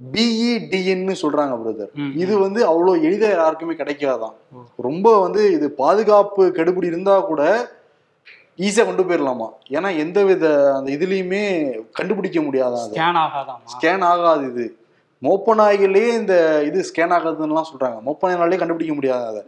பிஇடிஎன்னு 0.00 1.14
சொல்றாங்க 1.20 1.54
பிரதர் 1.60 1.90
ம், 1.98 2.12
இது 2.22 2.34
வந்து 2.42 2.60
அவ்வளோ 2.68 2.92
எளிதா 3.06 3.28
யாருக்குமே 3.32 3.74
கிடைக்காதான். 3.74 4.34
ரொம்ப 4.86 5.06
வந்து 5.24 5.42
இது 5.56 5.66
பாதுகாப்பு 5.80 6.42
கெடுபிடி 6.58 6.90
இருந்தா 6.90 7.14
கூட 7.24 7.42
ஈஸியா 8.58 8.84
கொண்டு 8.86 9.02
போயிடலாமா 9.04 9.48
ஏன்னா 9.74 9.88
எந்த 10.02 10.18
வித 10.28 10.44
அந்த 10.76 10.88
இதுலயுமே 10.94 11.42
கண்டுபிடிக்க 11.98 12.38
முடியாதான் 12.42 12.86
ஸ்கேன் 13.74 14.04
ஆகாது 14.08 14.44
இது. 14.52 14.66
மோப்ப 15.22 15.54
நாய்களே 15.54 16.02
இந்த 16.18 16.34
இது 16.64 16.84
ஸ்கேன் 16.88 17.14
ஆகாதுன்னுலாம் 17.16 17.70
சொல்றாங்க. 17.70 17.98
மோப்ப 18.06 18.28
நாய்களாலே 18.28 18.58
கண்டுபிடிக்க 18.58 18.94
முடியாது 18.94 19.24
அதை 19.30 19.42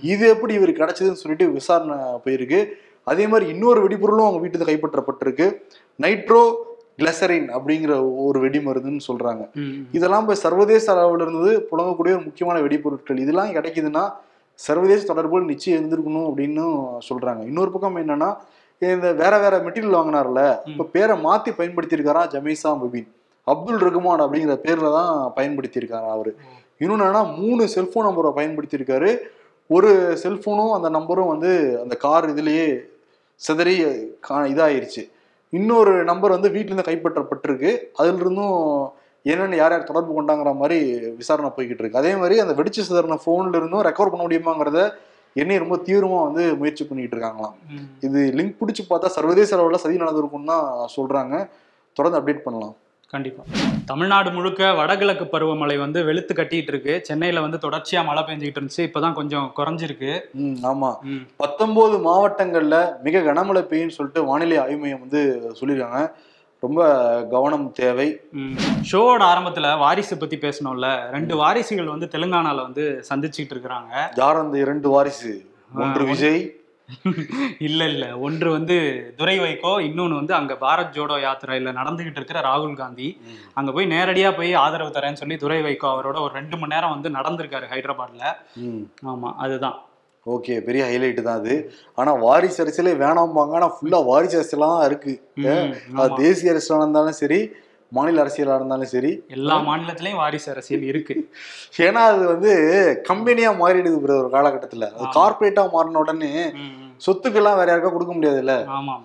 இது 0.00 0.28
எப்படி 0.28 0.54
இவர் 0.54 0.72
கிடைச்சதுன்னு 0.80 1.22
சொல்லிட்டு 1.22 1.46
விசாரணை 1.50 1.96
போயிருக்கு. 2.24 2.60
அதே 3.04 3.26
மாதிரி 3.26 3.50
இன்னொரு 3.50 3.80
வெடிபொருளும் 3.84 4.28
அவங்க 4.28 4.40
வீட்டுல 4.44 4.68
கைப்பற்றப்பட்டிருக்கு. 4.68 5.46
நைட்ரோ 6.04 6.42
கிளசரின் 7.00 7.48
அப்படிங்கிற 7.56 7.92
ஒரு 8.26 8.38
வெடி 8.40 8.58
மருந்துன்னு 8.58 9.02
சொல்றாங்க. 9.08 9.42
இதெல்லாம் 9.92 10.26
போய் 10.26 10.42
சர்வதேச 10.44 10.86
அளவில் 10.92 11.24
இருந்து 11.26 11.68
புழங்கக்கூடிய 11.70 12.14
ஒரு 12.18 12.24
முக்கியமான 12.24 12.60
வெடிபொருட்கள். 12.60 13.18
இதெல்லாம் 13.18 13.52
கிடைக்குதுன்னா 13.54 14.04
சர்வதேச 14.54 15.04
தொடர்புகள் 15.04 15.50
நிச்சயம் 15.52 15.78
இருந்திருக்கணும் 15.78 16.28
அப்படின்னு 16.28 16.64
சொல்றாங்க. 17.08 17.42
இன்னொரு 17.46 17.70
பக்கம் 17.70 18.00
என்னன்னா 18.04 18.30
இந்த 18.78 19.12
வேற 19.12 19.34
வேற 19.38 19.54
மெட்டீரியல் 19.58 19.98
வாங்கினார்ல 19.98 20.40
இப்ப 20.64 20.84
பேரை 20.84 21.14
மாத்தி 21.26 21.50
பயன்படுத்தியிருக்காரா 21.58 22.22
ஜமீசா 22.34 22.70
முபின்? 22.82 23.08
அப்துல் 23.52 23.84
ரகுமான் 23.86 24.22
அப்படிங்கிற 24.24 24.54
பேர்ல 24.66 24.90
தான் 24.98 25.12
பயன்படுத்தியிருக்காரு 25.36 26.08
அவரு. 26.14 26.32
இன்னொன்னு 26.82 27.04
என்னன்னா 27.04 27.22
மூணு 27.40 27.62
செல்போன் 27.74 28.06
நம்பரை 28.08 28.30
பயன்படுத்தியிருக்காரு. 28.38 29.10
ஒரு 29.76 29.90
செல்போனும் 30.22 30.74
அந்த 30.76 30.88
நம்பரும் 30.96 31.32
வந்து 31.32 31.50
அந்த 31.82 31.94
கார் 32.04 32.26
இதுலயே 32.32 32.66
சிதறி 33.40 33.74
இதாயிருச்சு. 34.52 35.02
இன்னொரு 35.52 35.92
நம்பர் 36.10 36.34
வந்து 36.36 36.48
வீட்டுல 36.54 36.72
இருந்து 36.72 36.88
கைப்பற்றப்பட்டிருக்கு. 36.88 37.70
அதுல 37.98 38.22
இருந்தும் 38.24 38.56
என்னென்ன 39.32 39.56
யார் 39.60 39.72
யார் 39.74 39.90
தொடர்பு 39.90 40.12
கொண்டாங்கிற 40.16 40.50
மாதிரி 40.60 40.78
விசாரணை 41.20 41.50
போய்கிட்டு 41.54 41.82
இருக்கு 41.82 42.00
அதே 42.00 42.12
மாதிரி 42.20 42.36
அந்த 42.42 42.52
வெடிச்சு 42.58 42.86
சிதறின 42.88 43.18
போன்ல 43.26 43.60
இருந்தும் 43.60 43.84
ரெக்கவர் 43.88 44.12
பண்ண 44.12 44.24
முடியுமாங்கிறத 44.26 44.80
என்னையும் 45.40 45.62
ரொம்ப 45.64 45.76
தீவிரமா 45.86 46.18
வந்து 46.26 46.42
முயற்சி 46.60 46.84
பண்ணிட்டு 46.88 47.16
இருக்காங்களாம். 47.16 47.56
இது 48.06 48.20
லிங்க் 48.38 48.58
பிடிச்சு 48.60 48.82
பார்த்தா 48.90 49.08
சர்வதேச 49.16 49.50
அளவில் 49.56 49.82
சதி 49.84 50.02
நடந்திருக்கும்னு 50.02 50.52
தான் 50.52 50.68
சொல்றாங்க. 50.96 51.34
தொடர்ந்து 51.96 52.18
அப்டேட் 52.20 52.44
பண்ணலாம். 52.46 52.74
கண்டிப்பா. 53.10 53.44
தமிழ்நாடு 53.84 54.30
முழுக்க 54.30 54.72
வடகிழக்கு 54.72 55.24
பருவமழை 55.24 55.78
வந்து 55.78 56.04
வெளுத்து 56.04 56.34
கட்டிட்டு 56.34 56.68
இருக்கு. 56.68 57.00
சென்னையில 57.02 57.40
வந்து 57.40 57.56
தொடர்ச்சியா 57.56 58.04
மழை 58.04 58.22
பெஞ்சுக்கிட்டு 58.22 58.56
இருந்துச்சு. 58.60 58.76
இப்பதான் 58.76 59.12
கொஞ்சம் 59.12 59.52
குறைஞ்சிருக்கு. 59.56 60.20
ம் 60.32 60.54
ஆமா. 60.62 61.00
ம், 61.00 61.16
பத்தொன்பது 61.36 61.98
மாவட்டங்கள்ல 61.98 63.00
மிக 63.02 63.18
கனமழை 63.18 63.62
பெய்யும்னு 63.62 63.88
சொல்லிட்டு 63.88 64.24
வானிலை 64.24 64.56
ஆய்வு 64.56 64.76
மையம் 64.76 65.00
வந்து 65.00 65.52
சொல்லியிருக்காங்க. 65.60 66.12
ரொம்ப 66.60 66.82
கவனம் 67.30 67.72
தேவை. 67.72 68.20
ஷோவோட 68.92 69.22
ஆரம்பத்துல 69.22 69.78
வாரிசு 69.78 70.18
பத்தி 70.18 70.36
பேசணும்ல. 70.36 71.10
ரெண்டு 71.10 71.36
வாரிசுகள் 71.36 71.86
வந்து 71.86 72.08
தெலுங்கானால 72.12 72.62
வந்து 72.62 73.04
சந்திச்சுக்கிட்டு 73.14 73.54
இருக்கிறாங்க. 73.54 74.08
யார் 74.16 74.36
அந்த 74.36 74.58
இரண்டு 74.58 74.88
வாரிசு? 74.88 75.50
ஒன்று 75.74 76.04
விஜய் 76.04 76.60
இல்ல 77.66 77.82
இல்ல. 77.92 78.04
ஒன்று 78.26 78.48
வந்து 78.56 78.76
துரை 79.18 79.36
வைகோ 79.38 79.72
இன்னொன்னு 79.86 80.18
வந்து 80.20 80.34
அங்க 80.34 80.54
பாரத் 80.64 80.94
ஜோடோ 80.96 81.16
யாத்திரையில 81.24 81.72
நடந்துகிட்டு 81.78 82.20
இருக்கிற 82.20 82.40
ராகுல் 82.40 82.76
காந்தி. 82.82 83.08
அங்க 83.58 83.72
போய் 83.72 83.92
நேரடியா 83.94 84.30
போய் 84.36 84.52
ஆதரவு 84.64 84.96
தரேன்னு 84.96 85.20
சொல்லி 85.22 85.36
துரை 85.44 85.60
வைகோ 85.66 85.88
அவரோட 85.94 86.16
ஒரு 86.26 86.32
ரெண்டு 86.34 86.56
மணி 86.56 86.74
நேரம் 86.74 86.94
வந்து 86.96 87.10
நடந்திருக்காரு 87.18 87.68
ஹைதராபாத்ல. 87.74 88.24
ஆமா 89.12 89.30
அதுதான். 89.46 89.76
ஓகே 90.26 90.54
பெரிய 90.68 90.84
ஹைலைட் 90.90 91.20
தான் 91.26 91.40
அது. 91.40 91.56
ஆனா 91.94 92.12
வாரிசு 92.24 92.58
அரசியலே 92.64 92.94
வேணாம்பாங்க. 93.02 93.52
ஆனா 93.58 93.68
ஃபுல்லா 93.74 93.98
வாரிசு 94.10 94.36
அரசியலா 94.40 94.68
தான் 94.74 94.88
இருக்கு. 94.90 95.12
தேசிய 96.22 96.54
அரசியலா 96.54 96.82
இருந்தாலும் 96.84 97.20
சரி 97.22 97.40
மாநில 97.92 98.22
அரசியலா 98.22 98.54
இருந்தாலும் 98.54 98.90
சரி. 98.92 99.10
எல்லா 99.28 99.56
மாநிலத்திலயும் 99.66 100.20
வாரிசு 100.20 100.50
அரசியல் 100.50 100.82
இருக்கு. 100.82 101.14
ஏன்னா 101.86 102.00
அது 102.06 102.24
வந்து 102.26 102.52
கம்பெனியா 103.04 103.50
மாறிடுது 103.60 103.98
bro 104.04 104.16
ஒரு 104.22 104.30
காலகட்டத்துல. 104.30 104.86
அது. 104.92 105.06
கார்பரேட்டா 105.16 105.64
மாறின 105.72 105.98
உடனே. 105.98 106.30
சொத்துக்கெல்லாம் 107.00 107.56
வேற 107.56 107.68
யாருக்கா 107.70 107.92
கொடுக்க 107.92 108.12
முடியாதுல்ல? 108.14 108.54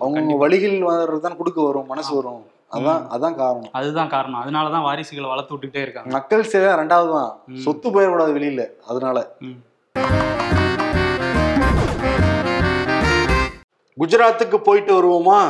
அவங்க. 0.00 0.36
வழிகள் 0.36 0.76
வர்றது 0.90 1.20
தான் 1.20 1.36
கொடுக்க 1.36 1.60
வரும் 1.62 1.86
மனசு 1.86 2.12
வரும். 2.16 2.42
அதான் 2.72 3.02
அதான் 3.10 3.36
காரணம். 3.36 3.72
அதுதான் 3.72 4.08
காரணம். 4.08 4.40
அதனாலதான் 4.42 4.84
வாரிசுகளை 4.84 5.28
வளர்த்து 5.28 5.54
விட்டுக்கிட்டே 5.54 5.82
இருக்காங்க. 5.82 6.12
மக்கள் 6.12 6.50
சேவை 6.52 6.70
ரெண்டாவது 6.74 7.10
தான். 7.12 7.32
சொத்து 7.64 7.88
போயிடக்கூடாது 7.90 8.36
வெளியில 8.38 8.62
அதனால. 8.86 9.18
குஜராத்துக்கு 13.98 14.58
போயிட்டு 14.60 14.92
வருவோமா? 14.94 15.40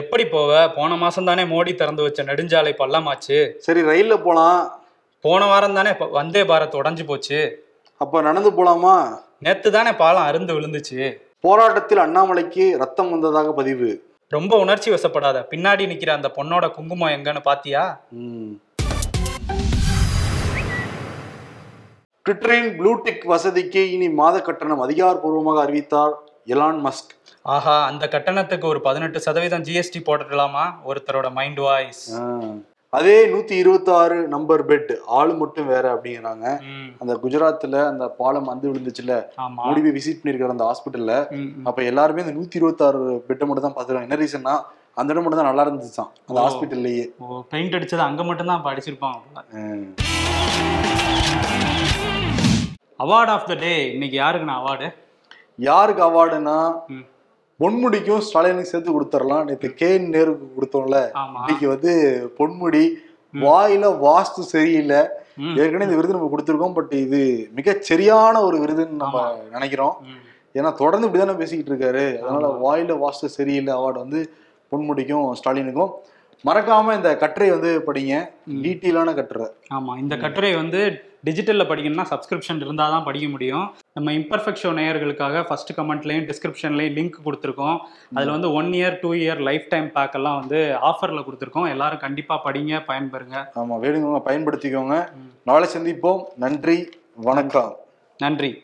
எப்படி 0.00 0.24
போவ? 0.24 0.52
போன 0.76 0.96
மாசம் 0.96 1.24
தானே 1.24 1.42
மோடி 1.42 1.74
திறந்து 1.74 2.02
வச்ச 2.02 2.22
நெடுஞ்சாலை 2.22 2.72
பள்ளமாச்சு. 2.78 3.36
சரி 3.58 3.80
ரயில்ல 3.80 4.22
போலாம். 4.22 4.82
போன 5.20 5.46
வாரம் 5.46 5.74
தானே 5.74 5.92
வந்தே 6.10 6.42
பாரத் 6.42 6.78
உடைஞ்சு 6.78 7.04
போச்சு. 7.06 7.66
அப்ப 7.96 8.20
நடந்து 8.20 8.50
போலாமா? 8.50 8.94
நேத்து 9.38 9.72
தானே 9.72 9.92
பாலம் 9.92 10.26
அருந்து 10.28 10.52
விழுந்துச்சு. 10.56 11.12
போராட்டத்தில் 11.40 11.98
அண்ணாமலைக்கு 11.98 12.76
ரத்தம் 12.76 13.10
வந்ததாக 13.10 13.52
பதிவு. 13.52 13.90
ரொம்ப 14.28 14.58
உணர்ச்சி 14.58 14.90
வசப்படாத. 14.90 15.46
பின்னாடி 15.50 15.86
நிக்கிற 15.92 16.10
அந்த 16.10 16.30
பொண்ணோட 16.36 16.70
குங்குமம் 16.70 17.14
எங்கன்னு 17.16 17.42
பாத்தியா. 17.42 18.00
ட்விட்டரின் 22.26 22.70
ப்ளூடிக் 22.78 23.24
வசதிக்கு 23.24 23.92
இனி 23.92 24.08
மாத 24.08 24.40
கட்டணம் 24.40 24.88
அதிகாரப்பூர்வமாக 24.88 25.60
அறிவித்தார் 25.60 26.14
எலான் 26.52 26.80
மஸ்க் 26.86 27.12
ஆஹா 27.54 27.74
அந்த 27.90 28.04
கட்டணத்துக்கு 28.14 28.66
ஒரு 28.72 28.80
பதினெட்டு 28.86 29.18
சதவீதம் 29.26 29.64
ஜிஎஸ்டி 29.66 30.00
போட்டுடலாமா 30.06 30.64
ஒருத்தரோட 30.88 31.28
மைண்ட் 31.38 31.60
வாய்ஸ். 31.66 32.02
அதே 32.92 33.14
நூத்தி 33.32 33.54
இருபத்தி 33.62 33.90
ஆறு 34.00 34.16
நம்பர் 34.34 34.62
பெட் 34.70 34.90
ஆளு 35.18 35.32
மட்டும் 35.42 35.68
வேற 35.72 35.84
அப்படிங்கிறாங்க. 35.94 36.46
அந்த 37.00 37.12
குஜராத்ல 37.22 37.78
அந்த 37.92 38.06
பாலம் 38.18 38.50
வந்து 38.52 38.66
விழுந்துச்சுல 38.70 39.14
மோடி 39.64 39.80
போய் 39.84 39.96
விசிட் 39.98 40.20
பண்ணிருக்காரு 40.20 40.54
அந்த 40.56 40.66
ஹாஸ்பிட்டல்ல. 40.68 41.14
அப்ப 41.68 41.78
எல்லாருமே 41.90 42.24
அந்த 42.24 42.34
நூத்தி 42.38 42.60
இருபத்தி 42.60 42.84
ஆறு 42.88 43.00
பெட்டை 43.28 43.46
மட்டும் 43.48 43.66
தான் 43.66 43.76
பாத்துருக்காங்க 43.76 44.08
என்ன 44.10 44.20
ரீசன்னா 44.24 44.54
அந்த 45.00 45.12
இடம் 45.12 45.24
மட்டும் 45.26 45.42
தான் 45.42 45.50
நல்லா 45.50 45.64
இருந்துச்சான் 45.66 46.10
அந்த. 46.28 46.38
ஹாஸ்பிட்டல்லயே 46.46 47.06
பெயிண்ட் 47.54 47.76
அடிச்சது 47.78 48.04
அங்க 48.08 48.24
மட்டும் 48.30 48.52
தான் 48.52 48.66
படிச்சிருப்பாங்க 48.68 49.18
போல. 49.24 49.40
அவார்ட் 53.04 53.32
ஆஃப் 53.36 53.48
த 53.52 53.56
டே 53.64 53.72
இன்னைக்கு 53.94 54.18
யாருக்குண்ணா 54.22 54.58
அவார்டு 54.62 54.88
யாருக்கு 55.56 56.02
அவார்டுனா. 56.02 56.80
பொன்முடிக்கும் 57.60 58.18
ஸ்டாலினுக்கு 58.18 58.64
சேர்த்து 58.64 59.02
கொடுத்துடலாம். 59.02 59.44
நேற்று 59.44 59.74
கே 59.74 59.98
நேருக்கு 59.98 60.48
கொடுத்தோம்ல. 60.56 61.10
இன்னைக்கு 61.36 61.68
வந்து 61.68 61.92
பொன்முடி 62.38 62.90
வாயில 63.32 63.84
வாஸ்து 64.06 64.40
சரியில்லை. 64.54 64.96
ஏற்கனவே 65.56 65.84
இந்த 65.84 65.96
விருது 65.96 66.14
நம்ம 66.14 66.30
கொடுத்துருக்கோம். 66.34 66.74
பட் 66.74 66.92
இது 66.92 67.48
மிகச் 67.54 67.82
சரியான 67.82 68.42
ஒரு 68.42 68.58
விருதுன்னு 68.58 68.88
நம்ம 68.88 69.38
நினைக்கிறோம். 69.50 69.96
ஏன்னா 70.54 70.72
தொடர்ந்து 70.72 71.08
இப்படிதானே 71.08 71.36
பேசிக்கிட்டு 71.36 71.72
இருக்காரு. 71.72 72.18
அதனால 72.18 72.58
வாயில 72.64 72.98
வாஸ்து 73.04 73.26
சரியில்லை. 73.38 73.74
அவார்டு 73.74 74.02
வந்து 74.04 74.32
பொன்முடிக்கும் 74.70 75.32
ஸ்டாலினுக்கும். 75.44 75.90
மறக்காம 76.44 76.94
இந்த 76.96 77.16
கட்டுரை 77.16 77.50
வந்து 77.50 77.82
படிங்க. 77.86 78.26
டீட்டெயிலான 78.62 79.14
கட்டுரை. 79.14 79.46
ஆமா. 79.74 79.98
இந்த 79.98 80.16
கட்டுரை 80.16 80.54
வந்து 80.54 80.80
டிஜிட்டல்ல 81.24 81.64
படிக்கணும்னா 81.68 82.04
சப்ஸ்கிரிப்ஷன் 82.10 82.56
இருந்தால் 82.56 82.90
தான் 82.90 83.04
படிக்க 83.04 83.28
முடியும். 83.28 83.74
நம்ம 83.92 84.12
இம்பர்ஃபெக்ட் 84.12 84.62
ஷோ 84.62 84.72
நேயர்களுக்காக 84.80 85.44
ஃபர்ஸ்ட் 85.46 85.78
கமெண்ட்லையும் 85.78 86.32
டிஸ்கிரிப்ஷன்லையும் 86.32 86.96
லிங்க் 86.98 87.12
கொடுத்துருக்கோம். 87.24 87.78
அதில் 88.14 88.30
வந்து 88.30 88.52
one 88.52 88.66
year 88.66 88.98
two 89.00 89.12
year 89.12 89.40
life 89.40 89.68
time 89.68 89.92
pack 89.92 90.14
எல்லாம் 90.14 90.38
வந்து 90.38 90.76
ஆஃபரில் 90.82 91.24
கொடுத்துருக்கோம். 91.26 91.68
எல்லாரும் 91.68 91.98
கண்டிப்பாக 91.98 92.52
படிங்க 92.52 92.82
பயன்பெறுங்க. 92.90 93.46
ஆமா 93.54 93.78
வேணுங்க 93.84 94.20
பயன்படுத்திக்கோங்க. 94.24 95.08
நாளை 95.44 95.68
சந்திப்போம். 95.76 96.24
நன்றி 96.36 96.88
வணக்கம். 97.14 97.76
நன்றி. 98.18 98.63